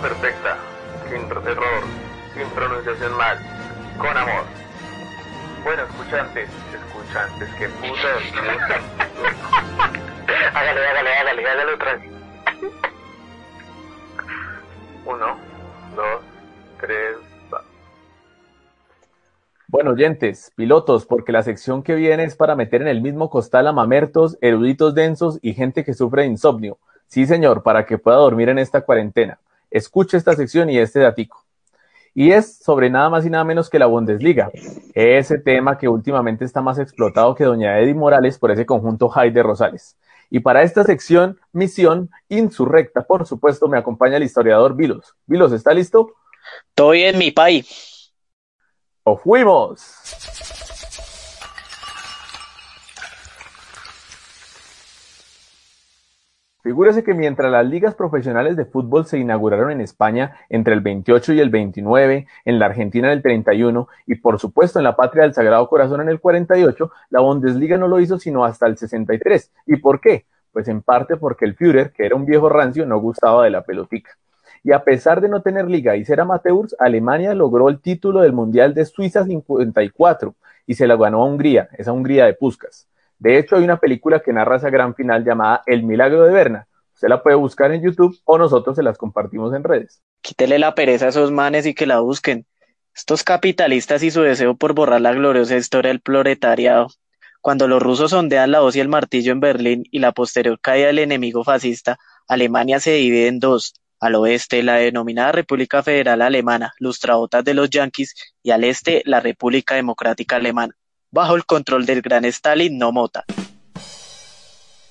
[0.00, 0.56] Perfecta.
[1.08, 1.82] Sin error,
[2.34, 3.38] sin pronunciación mal.
[3.98, 4.44] Con amor.
[5.64, 8.22] Bueno, escuchantes, escuchantes, qué putas.
[10.54, 12.02] hágale, hágale, hágale, hágale otra vez.
[15.04, 15.36] Uno,
[15.96, 16.22] dos,
[16.80, 17.16] tres,
[17.52, 17.62] va.
[19.68, 23.66] Bueno, oyentes, pilotos, porque la sección que viene es para meter en el mismo costal
[23.66, 26.78] a mamertos, eruditos densos y gente que sufre de insomnio.
[27.06, 29.38] Sí, señor, para que pueda dormir en esta cuarentena.
[29.70, 31.44] Escuche esta sección y este datico.
[32.14, 34.50] Y es sobre nada más y nada menos que la Bundesliga,
[34.94, 39.30] ese tema que últimamente está más explotado que doña Eddie Morales por ese conjunto High
[39.30, 39.96] de Rosales.
[40.28, 45.14] Y para esta sección, misión insurrecta, por supuesto, me acompaña el historiador Vilos.
[45.26, 46.14] Vilos, ¿está listo?
[46.68, 48.12] Estoy en mi país.
[49.04, 49.80] ¡O fuimos!
[56.62, 61.32] Figúrese que mientras las ligas profesionales de fútbol se inauguraron en España entre el 28
[61.32, 65.22] y el 29, en la Argentina en el 31 y por supuesto en la patria
[65.22, 69.50] del Sagrado Corazón en el 48, la Bundesliga no lo hizo sino hasta el 63.
[69.66, 70.26] ¿Y por qué?
[70.52, 73.62] Pues en parte porque el Führer, que era un viejo rancio, no gustaba de la
[73.62, 74.10] pelotica.
[74.62, 78.34] Y a pesar de no tener liga y ser amateurs, Alemania logró el título del
[78.34, 80.34] Mundial de Suiza 54
[80.66, 82.89] y se la ganó a Hungría, esa Hungría de Puskas.
[83.20, 86.66] De hecho, hay una película que narra esa gran final llamada El Milagro de Berna.
[86.94, 90.02] Usted la puede buscar en YouTube o nosotros se las compartimos en redes.
[90.22, 92.46] Quítele la pereza a esos manes y que la busquen.
[92.94, 96.88] Estos capitalistas y su deseo por borrar la gloriosa historia del proletariado.
[97.42, 100.86] Cuando los rusos sondean la hoz y el martillo en Berlín y la posterior caída
[100.86, 103.74] del enemigo fascista, Alemania se divide en dos.
[104.00, 109.20] Al oeste, la denominada República Federal Alemana, lustrabotas de los yanquis, y al este, la
[109.20, 110.74] República Democrática Alemana,
[111.10, 113.24] bajo el control del gran Stalin no Mota,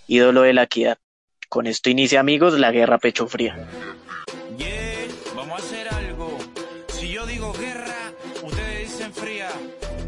[0.08, 0.98] ídolo de la equidad.
[1.48, 3.58] Con esto inicia, amigos, la guerra pecho fría.
[5.36, 6.38] Vamos a hacer algo.
[6.90, 8.12] Si yo digo guerra,
[8.44, 9.50] ustedes dicen fría.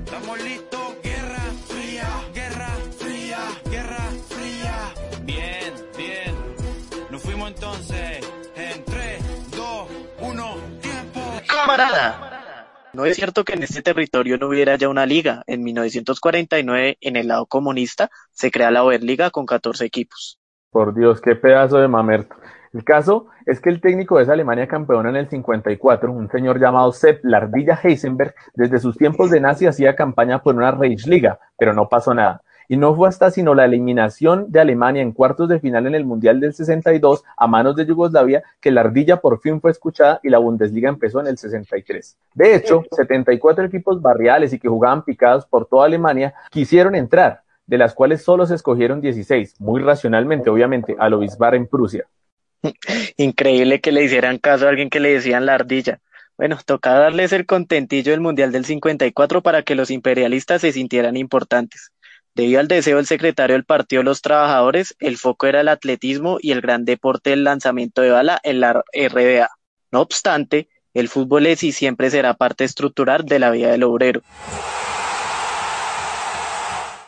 [0.05, 0.95] ¿Estamos listos?
[1.01, 2.69] Guerra fría, guerra
[2.99, 3.39] fría,
[3.71, 4.93] guerra fría.
[5.23, 6.35] Bien, bien.
[7.09, 8.19] Nos fuimos entonces
[8.55, 9.23] en 3,
[9.55, 9.87] 2,
[10.19, 11.21] 1, tiempo.
[11.47, 12.30] ¡Camarada!
[12.93, 15.43] No es cierto que en este territorio no hubiera ya una liga.
[15.47, 20.39] En 1949, en el lado comunista, se crea la Oberliga con 14 equipos.
[20.71, 22.35] Por Dios, qué pedazo de mamerto.
[22.73, 26.59] El caso es que el técnico de esa Alemania campeona en el 54, un señor
[26.59, 31.73] llamado Sepp Lardilla Heisenberg, desde sus tiempos de nazi hacía campaña por una Reichsliga, pero
[31.73, 32.41] no pasó nada.
[32.71, 36.05] Y no fue hasta sino la eliminación de Alemania en cuartos de final en el
[36.05, 40.29] Mundial del 62 a manos de Yugoslavia que la ardilla por fin fue escuchada y
[40.29, 42.17] la Bundesliga empezó en el 63.
[42.33, 47.77] De hecho, 74 equipos barriales y que jugaban picados por toda Alemania quisieron entrar, de
[47.77, 52.05] las cuales solo se escogieron 16, muy racionalmente, obviamente, al Obisbar en Prusia.
[53.17, 55.99] Increíble que le hicieran caso a alguien que le decían la ardilla.
[56.37, 61.17] Bueno, toca darles el contentillo del Mundial del 54 para que los imperialistas se sintieran
[61.17, 61.91] importantes.
[62.33, 66.51] Debido al deseo del secretario del Partido los Trabajadores, el foco era el atletismo y
[66.51, 69.49] el gran deporte del lanzamiento de bala en la RDA.
[69.91, 74.21] No obstante, el fútbol es y siempre será parte estructural de la vida del obrero.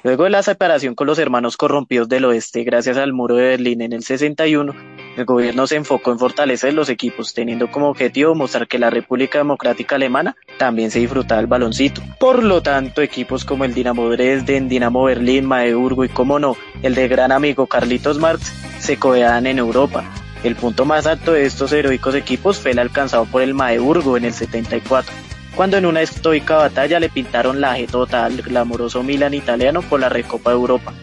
[0.04, 3.82] Luego de la separación con los hermanos corrompidos del oeste gracias al muro de Berlín
[3.82, 4.76] en el 61,
[5.16, 9.38] el gobierno se enfocó en fortalecer los equipos, teniendo como objetivo mostrar que la República
[9.38, 12.02] Democrática Alemana también se disfrutaba del baloncito.
[12.20, 16.96] Por lo tanto, equipos como el Dinamo Dresden, Dinamo Berlín, Maeburgo y, como no, el
[16.96, 20.04] de gran amigo Carlitos Marx, se codeaban en Europa.
[20.44, 24.26] El punto más alto de estos heroicos equipos fue el alcanzado por el Maeburgo en
[24.26, 25.14] el 74
[25.56, 30.10] cuando en una estoica batalla le pintaron la jetota al glamoroso Milan italiano por la
[30.10, 30.94] Recopa de Europa.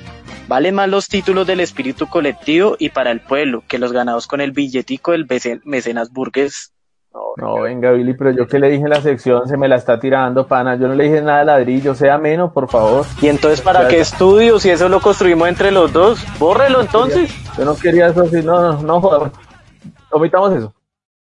[0.50, 4.40] Valen más los títulos del espíritu colectivo y para el pueblo que los ganados con
[4.40, 5.28] el billetico del
[5.62, 6.74] mecenas burgués.
[7.36, 10.00] No, venga, Billy, pero yo que le dije en la sección, se me la está
[10.00, 10.74] tirando, pana.
[10.74, 13.06] Yo no le dije nada de ladrillo, sea menos, por favor.
[13.22, 16.20] ¿Y entonces para qué estudio si eso lo construimos entre los dos?
[16.40, 17.32] Bórrelo entonces.
[17.56, 19.30] Yo no quería eso así, no, no, no, joder.
[20.10, 20.74] Omitamos eso.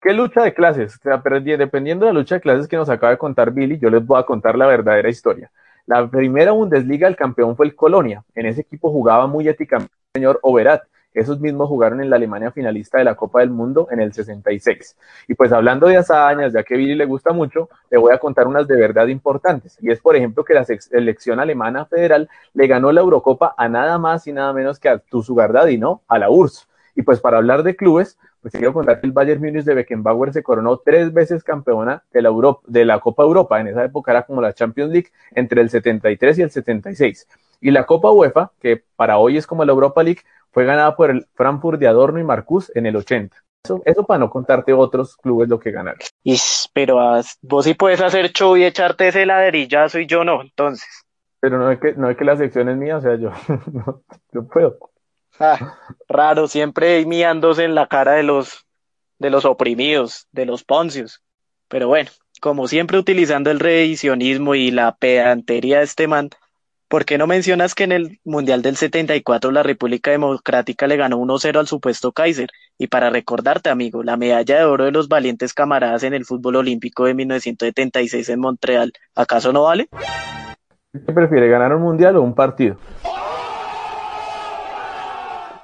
[0.03, 0.95] ¿Qué lucha de clases?
[0.97, 3.79] O sea, pero dependiendo de la lucha de clases que nos acaba de contar Billy,
[3.79, 5.51] yo les voy a contar la verdadera historia.
[5.87, 8.25] La primera Bundesliga, el campeón fue el Colonia.
[8.35, 10.83] En ese equipo jugaba muy éticamente el señor Oberat.
[11.15, 14.97] Esos mismos jugaron en la Alemania finalista de la Copa del Mundo en el 66.
[15.29, 18.47] Y pues hablando de hazañas, ya que Billy le gusta mucho, le voy a contar
[18.47, 19.79] unas de verdad importantes.
[19.81, 23.97] Y es, por ejemplo, que la selección alemana federal le ganó la Eurocopa a nada
[23.97, 26.03] más y nada menos que a Tuzugardadi, ¿no?
[26.09, 26.69] A la URSS.
[26.97, 30.33] Y pues para hablar de clubes, pues quiero contar que el Bayern Múnich de Beckenbauer
[30.33, 33.61] se coronó tres veces campeona de la, Europa, de la Copa Europa.
[33.61, 37.27] En esa época era como la Champions League entre el 73 y el 76.
[37.61, 40.21] Y la Copa UEFA, que para hoy es como la Europa League,
[40.53, 43.37] fue ganada por el Frankfurt de Adorno y Marcus en el 80.
[43.65, 45.99] Eso, eso para no contarte otros clubes lo que ganaron.
[46.23, 46.39] Y,
[46.73, 47.01] pero
[47.43, 51.05] vos sí puedes hacer show y echarte ese ladrillazo y yo no, entonces.
[51.41, 53.33] Pero no es que, no es que la sección es mía, o sea, yo
[53.73, 54.79] no, yo puedo.
[55.39, 55.77] Ah,
[56.09, 58.67] raro, siempre miándose en la cara de los,
[59.19, 61.23] de los oprimidos, de los poncios.
[61.69, 66.31] Pero bueno, como siempre utilizando el revisionismo y la pedantería de este man,
[66.89, 71.19] ¿por qué no mencionas que en el Mundial del 74 la República Democrática le ganó
[71.19, 72.49] 1-0 al supuesto Kaiser?
[72.79, 76.57] Y para recordarte, amigo, la medalla de oro de los valientes camaradas en el fútbol
[76.57, 79.89] olímpico de 1976 en Montreal, ¿acaso no vale?
[80.93, 82.77] ¿Qué prefiere, ganar un mundial o un partido?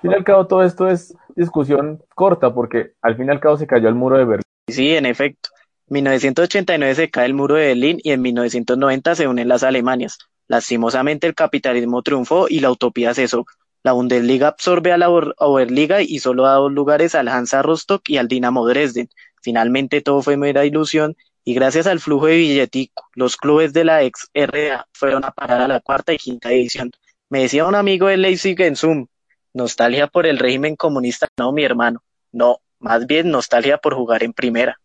[0.02, 3.56] Fin y al cabo todo esto es discusión corta porque al fin y al cabo
[3.56, 4.42] se cayó el muro de Berlín.
[4.68, 5.48] Sí, en efecto.
[5.88, 10.18] En 1989 se cae el muro de Berlín y en 1990 se unen las Alemanias.
[10.48, 13.46] Lastimosamente el capitalismo triunfó y la utopía cesó.
[13.84, 18.16] La Bundesliga absorbe a la Oberliga y solo da dos lugares al Hansa Rostock y
[18.16, 19.08] al Dinamo Dresden.
[19.40, 24.02] Finalmente todo fue mera ilusión y gracias al flujo de billetico, los clubes de la
[24.04, 26.92] ex RA fueron a parar a la cuarta y quinta edición.
[27.28, 29.06] Me decía un amigo de Leipzig en Zoom,
[29.54, 32.02] Nostalgia por el régimen comunista, no, mi hermano.
[32.32, 34.78] No, más bien nostalgia por jugar en primera.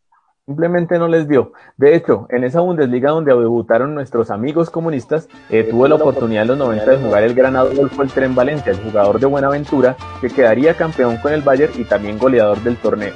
[0.45, 1.51] Simplemente no les dio.
[1.75, 6.47] De hecho, en esa Bundesliga donde debutaron nuestros amigos comunistas, eh, tuvo la oportunidad en
[6.47, 10.29] los 90 de jugar el gran Adolfo el Tren Valencia, el jugador de Buenaventura, que
[10.29, 13.13] quedaría campeón con el Bayern y también goleador del torneo.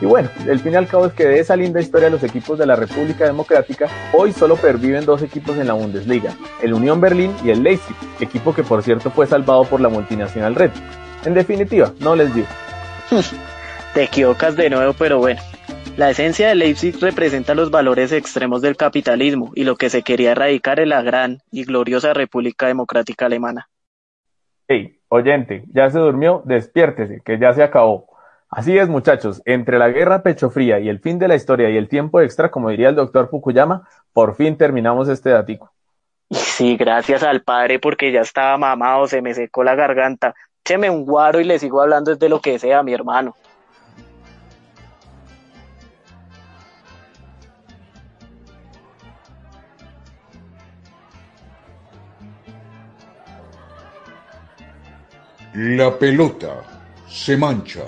[0.00, 2.22] Y bueno, el fin y al cabo es que de esa linda historia de los
[2.22, 7.00] equipos de la República Democrática, hoy solo perviven dos equipos en la Bundesliga, el Unión
[7.00, 10.70] Berlín y el Leipzig, equipo que por cierto fue salvado por la multinacional Red.
[11.24, 12.44] En definitiva, no les dio.
[13.94, 15.40] Te equivocas de nuevo, pero bueno.
[15.96, 20.32] La esencia de Leipzig representa los valores extremos del capitalismo y lo que se quería
[20.32, 23.68] erradicar en la gran y gloriosa República Democrática Alemana.
[24.66, 28.08] Hey, oyente, ya se durmió, despiértese, que ya se acabó.
[28.56, 31.76] Así es, muchachos, entre la guerra pecho fría y el fin de la historia y
[31.76, 35.72] el tiempo extra, como diría el doctor Fukuyama, por fin terminamos este datico.
[36.30, 40.36] Sí, gracias al padre porque ya estaba mamado, se me secó la garganta.
[40.64, 43.34] Écheme un guaro y le sigo hablando desde lo que sea, mi hermano.
[55.54, 56.62] La pelota
[57.08, 57.82] se mancha.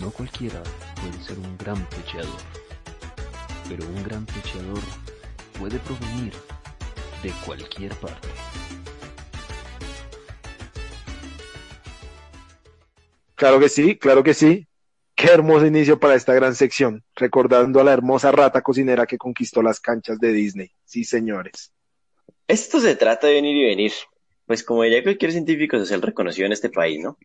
[0.00, 0.62] No cualquiera
[0.96, 2.40] puede ser un gran pecheador,
[3.68, 4.80] pero un gran pecheador
[5.58, 6.32] puede provenir
[7.22, 8.28] de cualquier parte.
[13.34, 14.66] Claro que sí, claro que sí.
[15.14, 19.60] Qué hermoso inicio para esta gran sección, recordando a la hermosa rata cocinera que conquistó
[19.60, 20.70] las canchas de Disney.
[20.86, 21.74] Sí, señores.
[22.48, 23.92] Esto se trata de venir y venir.
[24.46, 27.18] Pues como diría cualquier científico social reconocido en este país, ¿no?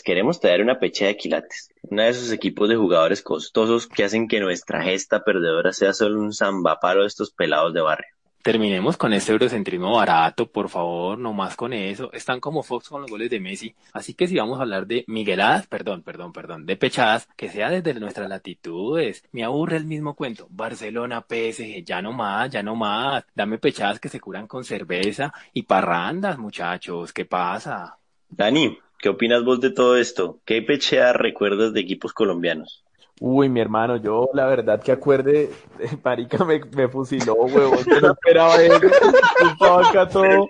[0.00, 4.28] Queremos traer una pecha de quilates, uno de esos equipos de jugadores costosos que hacen
[4.28, 8.16] que nuestra gesta perdedora sea solo un zambaparo de estos pelados de barrio.
[8.46, 12.12] Terminemos con este eurocentrismo barato, por favor, no más con eso.
[12.12, 13.74] Están como Fox con los goles de Messi.
[13.92, 17.70] Así que si vamos a hablar de migueladas, perdón, perdón, perdón, de pechadas, que sea
[17.70, 19.24] desde nuestras latitudes.
[19.32, 20.46] Me aburre el mismo cuento.
[20.48, 23.24] Barcelona, PSG, ya no más, ya no más.
[23.34, 27.12] Dame pechadas que se curan con cerveza y parrandas, muchachos.
[27.12, 27.98] ¿Qué pasa?
[28.28, 30.40] Dani, ¿qué opinas vos de todo esto?
[30.44, 32.82] ¿Qué pecheadas recuerdas de equipos colombianos?
[33.20, 35.48] Uy, mi hermano, yo la verdad que acuerde,
[36.04, 38.80] marica me, me fusiló, huevón, yo no esperaba eso,
[39.52, 40.48] estaba acá todo,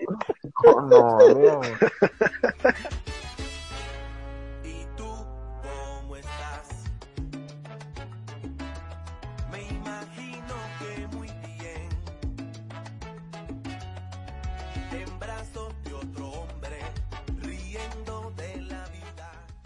[0.65, 1.61] oh, no, no.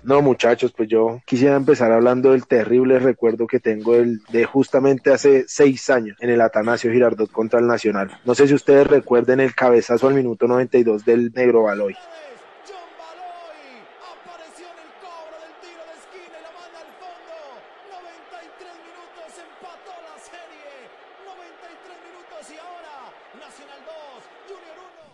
[0.03, 5.45] No, muchachos, pues yo quisiera empezar hablando del terrible recuerdo que tengo de justamente hace
[5.47, 8.11] seis años en el Atanasio Girardot contra el Nacional.
[8.25, 11.95] No sé si ustedes recuerden el cabezazo al minuto 92 del Negro Baloy.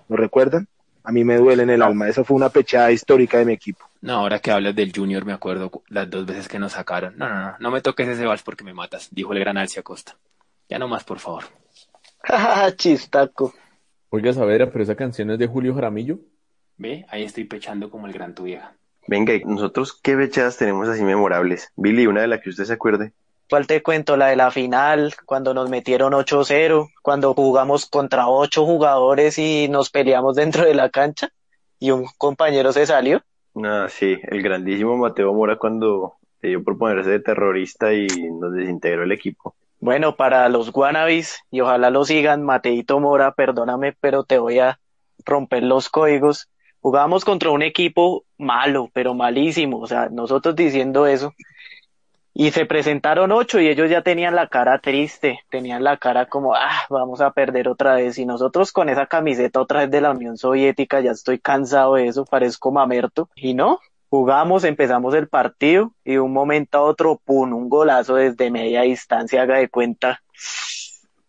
[0.08, 0.68] ¿Lo recuerdan?
[1.06, 2.08] A mí me duele en el alma.
[2.08, 3.88] Esa fue una pechada histórica de mi equipo.
[4.00, 7.16] No, ahora que hablas del Junior me acuerdo las dos veces que nos sacaron.
[7.16, 9.84] No, no, no, no me toques ese vals porque me matas, dijo el gran Alcia
[9.84, 10.16] Costa.
[10.68, 11.44] Ya no más, por favor.
[12.76, 13.54] Chistaco.
[14.10, 16.18] Oiga, Saavedra, pero esa canción es de Julio Jaramillo.
[16.76, 18.74] Ve, ahí estoy pechando como el gran tu vieja.
[19.06, 21.70] Venga, ¿y nosotros qué pechadas tenemos así memorables?
[21.76, 23.12] Billy, una de las que usted se acuerde.
[23.48, 24.16] ¿Cuál te cuento?
[24.16, 29.90] La de la final, cuando nos metieron 8-0, cuando jugamos contra ocho jugadores y nos
[29.90, 31.30] peleamos dentro de la cancha
[31.78, 33.22] y un compañero se salió.
[33.62, 38.52] Ah, sí, el grandísimo Mateo Mora cuando se dio por ponerse de terrorista y nos
[38.52, 39.54] desintegró el equipo.
[39.78, 44.80] Bueno, para los wannabis, y ojalá lo sigan, Mateito Mora, perdóname, pero te voy a
[45.24, 46.48] romper los códigos.
[46.80, 51.34] Jugábamos contra un equipo malo, pero malísimo, o sea, nosotros diciendo eso.
[52.38, 56.54] Y se presentaron ocho y ellos ya tenían la cara triste, tenían la cara como,
[56.54, 58.18] ah, vamos a perder otra vez.
[58.18, 62.08] Y nosotros con esa camiseta otra vez de la Unión Soviética, ya estoy cansado de
[62.08, 63.30] eso, parezco mamerto.
[63.36, 63.80] Y no,
[64.10, 68.82] jugamos, empezamos el partido y de un momento a otro, pum, un golazo desde media
[68.82, 70.20] distancia, haga de cuenta.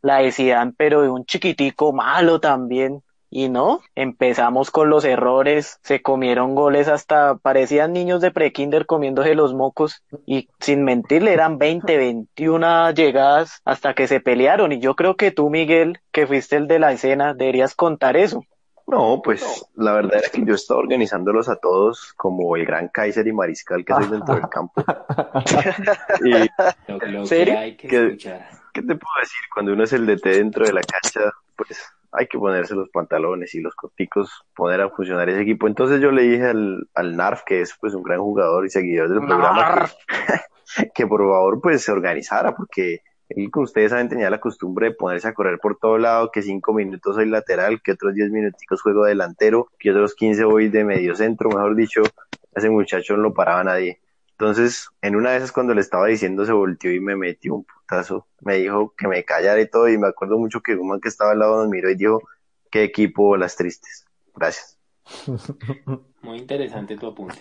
[0.02, 3.02] La decían, pero de un chiquitico malo también.
[3.30, 9.36] Y no, empezamos con los errores, se comieron goles hasta parecían niños de prekinder comiéndose
[9.36, 14.96] los mocos y sin mentirle eran 20, 21 llegadas hasta que se pelearon y yo
[14.96, 18.44] creo que tú Miguel, que fuiste el de la escena, deberías contar eso.
[18.88, 23.28] No, pues la verdad es que yo estaba organizándolos a todos como el gran Kaiser
[23.28, 24.82] y Mariscal que soy dentro del campo.
[26.24, 26.32] y,
[26.92, 27.54] Lo, lo ¿Serio?
[27.56, 28.06] que hay que ¿Qué?
[28.06, 28.48] escuchar.
[28.74, 29.40] ¿Qué te puedo decir?
[29.54, 31.20] Cuando uno es el DT dentro de la cancha,
[31.58, 31.84] pues
[32.18, 35.68] hay que ponerse los pantalones y los corticos, poner a funcionar ese equipo.
[35.68, 39.10] Entonces yo le dije al, al Narf, que es pues un gran jugador y seguidor
[39.10, 39.88] del programa,
[40.76, 44.90] que, que por favor pues se organizara, porque él, como ustedes saben, tenía la costumbre
[44.90, 48.32] de ponerse a correr por todo lado, que cinco minutos soy lateral, que otros diez
[48.32, 52.02] minuticos juego delantero, que otros quince voy de medio centro, mejor dicho,
[52.56, 54.00] ese muchacho no lo paraba nadie.
[54.40, 57.64] Entonces, en una de esas cuando le estaba diciendo, se volteó y me metió un
[57.64, 58.28] putazo.
[58.42, 61.10] Me dijo que me callara y todo, y me acuerdo mucho que un man que
[61.10, 62.22] estaba al lado nos miró y dijo,
[62.70, 64.06] qué equipo las tristes.
[64.36, 64.78] Gracias.
[66.22, 67.40] Muy interesante tu apunte.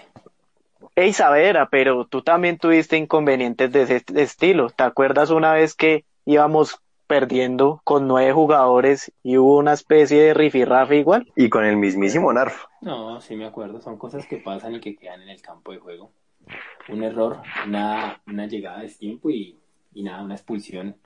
[0.94, 4.70] Ey, Savera, pero tú también tuviste inconvenientes de ese estilo.
[4.70, 10.32] ¿Te acuerdas una vez que íbamos perdiendo con nueve jugadores y hubo una especie de
[10.32, 11.30] rifirrafe igual?
[11.36, 12.64] Y con el mismísimo Narf.
[12.80, 13.82] No, sí me acuerdo.
[13.82, 16.10] Son cosas que pasan y que quedan en el campo de juego.
[16.88, 19.58] Un error, una, una llegada de tiempo y,
[19.94, 20.96] y nada, una expulsión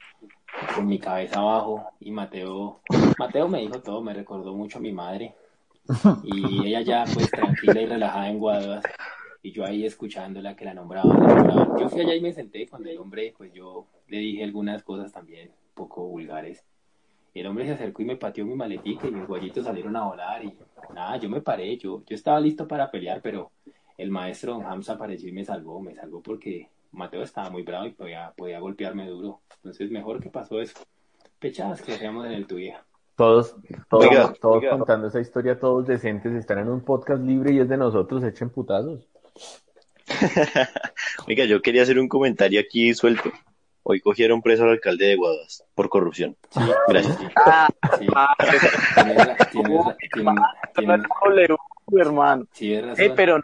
[0.75, 1.85] con mi cabeza abajo.
[2.01, 2.81] Y Mateo,
[3.19, 5.35] Mateo me dijo todo, me recordó mucho a mi madre.
[6.23, 8.85] Y ella ya pues tranquila y relajada en Guaduas
[9.43, 11.81] y yo ahí escuchándola que la nombraba, la nombraba.
[11.81, 15.13] Yo fui allá y me senté con el hombre, pues yo le dije algunas cosas
[15.13, 16.65] también poco vulgares.
[17.33, 20.45] El hombre se acercó y me pateó mi maletica y mis guayitos salieron a volar
[20.45, 20.53] y
[20.95, 23.51] nada, yo me paré, yo, yo estaba listo para pelear, pero
[24.01, 27.87] el maestro Don Hamza apareció y me salvó, me salvó porque Mateo estaba muy bravo
[27.87, 29.41] y podía, podía golpearme duro.
[29.57, 30.79] Entonces mejor que pasó eso.
[31.39, 32.73] Pechadas que hacíamos en el tuyo.
[33.17, 33.55] Todos,
[33.91, 34.71] todos, Oiga, todos oiga.
[34.71, 38.49] contando esa historia, todos decentes, están en un podcast libre y es de nosotros, echen
[38.49, 39.07] putazos.
[41.29, 43.31] Oiga, yo quería hacer un comentario aquí suelto.
[43.83, 46.37] Hoy cogieron preso al alcalde de Guadas por corrupción.
[46.89, 47.19] Gracias.
[47.99, 48.07] Sí,
[51.23, 51.57] W,
[52.01, 52.47] hermano.
[52.53, 52.95] razón.
[52.99, 53.43] Ey, pero no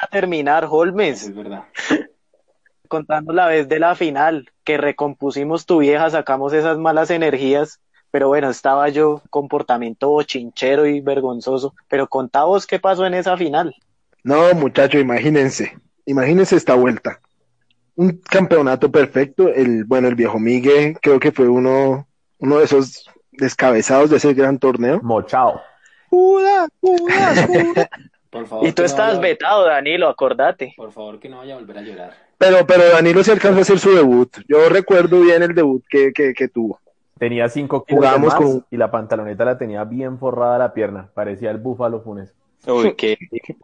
[0.00, 1.64] a terminar, Holmes, Es verdad.
[2.88, 7.80] contando la vez de la final, que recompusimos tu vieja, sacamos esas malas energías,
[8.10, 13.36] pero bueno, estaba yo, comportamiento bochinchero y vergonzoso, pero contá vos qué pasó en esa
[13.36, 13.74] final.
[14.22, 17.20] No, muchacho, imagínense, imagínense esta vuelta.
[17.96, 22.06] Un campeonato perfecto, el, bueno, el viejo Miguel creo que fue uno,
[22.38, 25.00] uno de esos descabezados de ese gran torneo.
[25.02, 25.60] Mochao.
[28.68, 30.74] Y tú no vaya- vetado, Danilo, acordate.
[30.76, 32.14] Por favor, que no vaya a volver a llorar.
[32.38, 34.30] Pero, pero Danilo se alcanzó a hacer su debut.
[34.48, 36.80] Yo recuerdo bien el debut que, que, que tuvo.
[37.18, 41.50] Tenía cinco kilos más con- y la pantaloneta la tenía bien forrada la pierna, parecía
[41.50, 42.34] el búfalo Funes.
[42.68, 43.16] Uy, que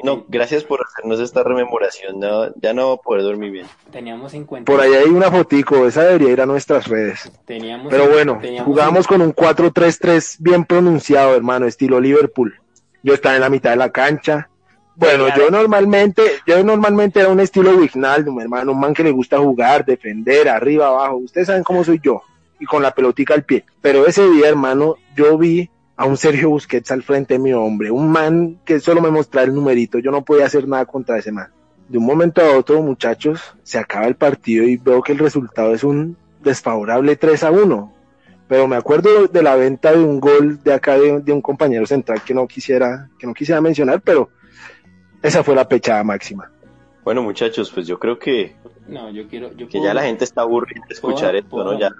[0.04, 2.20] no, gracias por hacernos esta rememoración.
[2.20, 3.66] No, ya no voy a poder dormir bien.
[3.90, 4.70] Teníamos 50.
[4.70, 7.30] Por ahí hay una fotico, esa debería ir a nuestras redes.
[7.44, 12.54] Teníamos, Pero bueno, teníamos jugábamos con un 4-3-3 bien pronunciado, hermano, estilo Liverpool.
[13.02, 14.48] Yo estaba en la mitad de la cancha.
[14.94, 19.38] Bueno, yo normalmente, yo normalmente era un estilo Wijnaldum, hermano, un man que le gusta
[19.38, 21.16] jugar, defender, arriba, abajo.
[21.16, 22.22] Ustedes saben cómo soy yo,
[22.60, 23.64] y con la pelotica al pie.
[23.80, 27.90] Pero ese día, hermano, yo vi a un Sergio Busquets al frente de mi hombre,
[27.90, 31.32] un man que solo me mostraba el numerito, yo no podía hacer nada contra ese
[31.32, 31.48] man.
[31.88, 35.74] De un momento a otro, muchachos, se acaba el partido y veo que el resultado
[35.74, 37.92] es un desfavorable 3 a 1.
[38.48, 41.86] Pero me acuerdo de la venta de un gol de acá de, de un compañero
[41.86, 44.30] central que no quisiera, que no quisiera mencionar, pero
[45.22, 46.50] esa fue la pechada máxima.
[47.04, 48.54] Bueno, muchachos, pues yo creo que,
[48.86, 49.50] No, yo quiero.
[49.52, 51.78] Yo que puedo- ya la gente está aburrida de escuchar puedo- esto, ¿no?
[51.78, 51.90] Ya,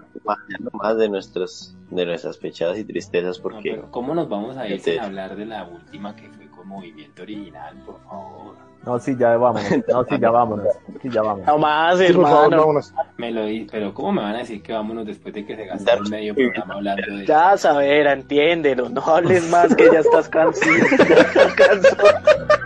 [0.49, 4.29] ya no más de nuestras, de nuestras pechadas y tristezas, No, porque pero ¿Cómo nos
[4.29, 8.55] vamos a ir sin hablar de la última que fue con movimiento original, por favor?
[8.85, 10.67] No, sí, ya vámonos, no, sí, ya vámonos,
[11.01, 11.47] sí, ya vámonos.
[11.47, 12.57] No más, Sí, por favor, hermano.
[12.63, 12.95] vámonos.
[13.17, 15.65] Me lo di, pero ¿cómo me van a decir que vámonos después de que se
[15.67, 20.73] gastaron medio programa hablando de Ya, Savera, entiéndelo, no hables más que ya estás cansado.
[21.09, 22.62] Ya estás cansado.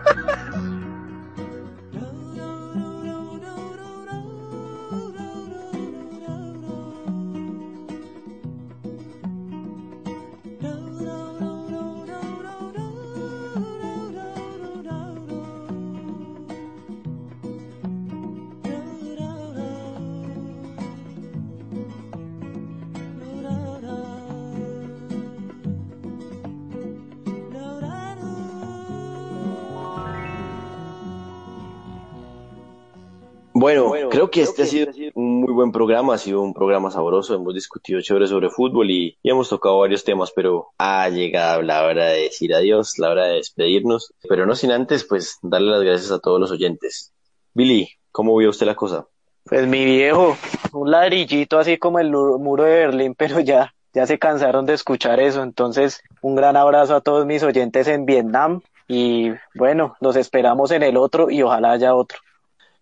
[34.37, 38.03] Que este ha sido un muy buen programa, ha sido un programa sabroso, hemos discutido
[38.03, 42.25] chévere sobre fútbol y, y hemos tocado varios temas, pero ha llegado la hora de
[42.25, 46.19] decir adiós, la hora de despedirnos, pero no sin antes, pues, darle las gracias a
[46.19, 47.15] todos los oyentes.
[47.55, 49.07] Billy, ¿cómo vio usted la cosa?
[49.45, 50.37] Pues mi viejo,
[50.75, 55.19] un ladrillito así como el muro de Berlín, pero ya, ya se cansaron de escuchar
[55.19, 55.43] eso.
[55.43, 60.83] Entonces, un gran abrazo a todos mis oyentes en Vietnam y bueno, los esperamos en
[60.83, 62.19] el otro y ojalá haya otro.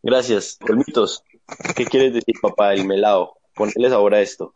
[0.02, 0.58] Gracias.
[0.68, 1.22] Olmitos,
[1.76, 2.74] ¿qué quieres decir, papá?
[2.74, 3.36] El melao.
[3.54, 4.52] Ponles ahora esto.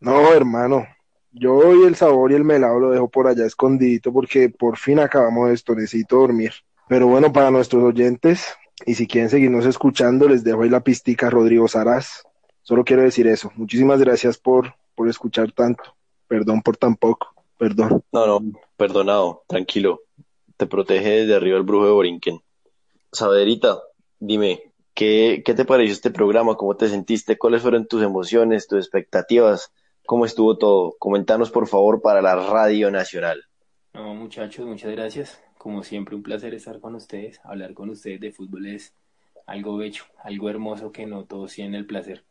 [0.00, 0.86] No, hermano,
[1.30, 4.98] Yo hoy el sabor y el melado lo dejo por allá escondidito porque por fin
[4.98, 6.52] acabamos esto, necesito dormir.
[6.88, 11.30] Pero bueno, para nuestros oyentes, y si quieren seguirnos escuchando, les dejo ahí la pistica
[11.30, 12.24] Rodrigo Saraz.
[12.62, 13.50] Solo quiero decir eso.
[13.56, 15.82] Muchísimas gracias por, por escuchar tanto.
[16.28, 17.34] Perdón por tan poco.
[17.58, 18.02] Perdón.
[18.12, 20.00] No, no, perdonado, tranquilo.
[20.56, 22.40] Te protege desde arriba el brujo de Borinquen.
[23.12, 23.80] Saberita,
[24.18, 26.56] dime, ¿qué, ¿qué te pareció este programa?
[26.56, 27.38] ¿Cómo te sentiste?
[27.38, 29.72] ¿Cuáles fueron tus emociones, tus expectativas?
[30.06, 30.96] ¿Cómo estuvo todo?
[30.98, 33.44] Comentanos, por favor, para la Radio Nacional.
[33.94, 35.42] No, muchachos, muchas gracias.
[35.58, 37.40] Como siempre, un placer estar con ustedes.
[37.44, 38.94] Hablar con ustedes de fútbol es
[39.46, 42.24] algo bello, algo hermoso que no todos tienen el placer.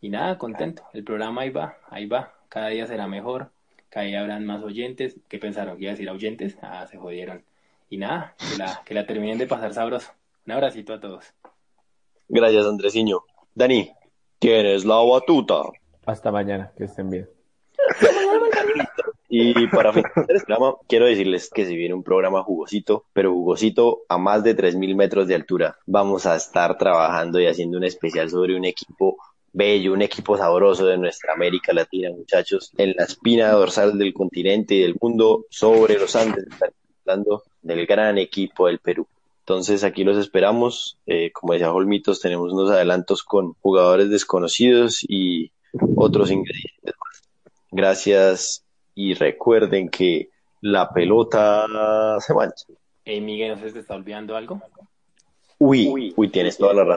[0.00, 0.84] Y nada, contento.
[0.94, 2.34] El programa ahí va, ahí va.
[2.48, 3.50] Cada día será mejor.
[3.90, 5.16] Cada día habrán más oyentes.
[5.28, 5.76] ¿Qué pensaron?
[5.76, 6.56] ¿Que iba a decir oyentes?
[6.62, 7.44] Ah, se jodieron.
[7.90, 10.12] Y nada, que la, que la terminen de pasar sabroso.
[10.46, 11.34] Un abracito a todos.
[12.32, 13.24] Gracias, Andresiño.
[13.54, 13.90] Dani,
[14.38, 15.62] tienes la batuta.
[16.06, 17.28] Hasta mañana, que estén bien.
[19.28, 24.02] Y para finalizar el programa, quiero decirles que se viene un programa jugosito, pero jugosito
[24.08, 25.76] a más de 3.000 metros de altura.
[25.86, 29.16] Vamos a estar trabajando y haciendo un especial sobre un equipo
[29.52, 34.76] bello, un equipo sabroso de nuestra América Latina, muchachos, en la espina dorsal del continente
[34.76, 36.46] y del mundo, sobre los Andes,
[37.04, 39.06] hablando del gran equipo del Perú.
[39.40, 40.98] Entonces aquí los esperamos.
[41.06, 45.52] Eh, como decía Holmitos, tenemos unos adelantos con jugadores desconocidos y
[45.96, 47.22] otros ingredientes más.
[47.70, 48.64] Gracias
[48.94, 50.30] y recuerden que
[50.60, 51.66] la pelota
[52.20, 52.66] se mancha.
[53.04, 54.60] Hey, Miguel, ¿no se te está olvidando algo?
[55.58, 56.88] Uy, uy, tienes toda la razón.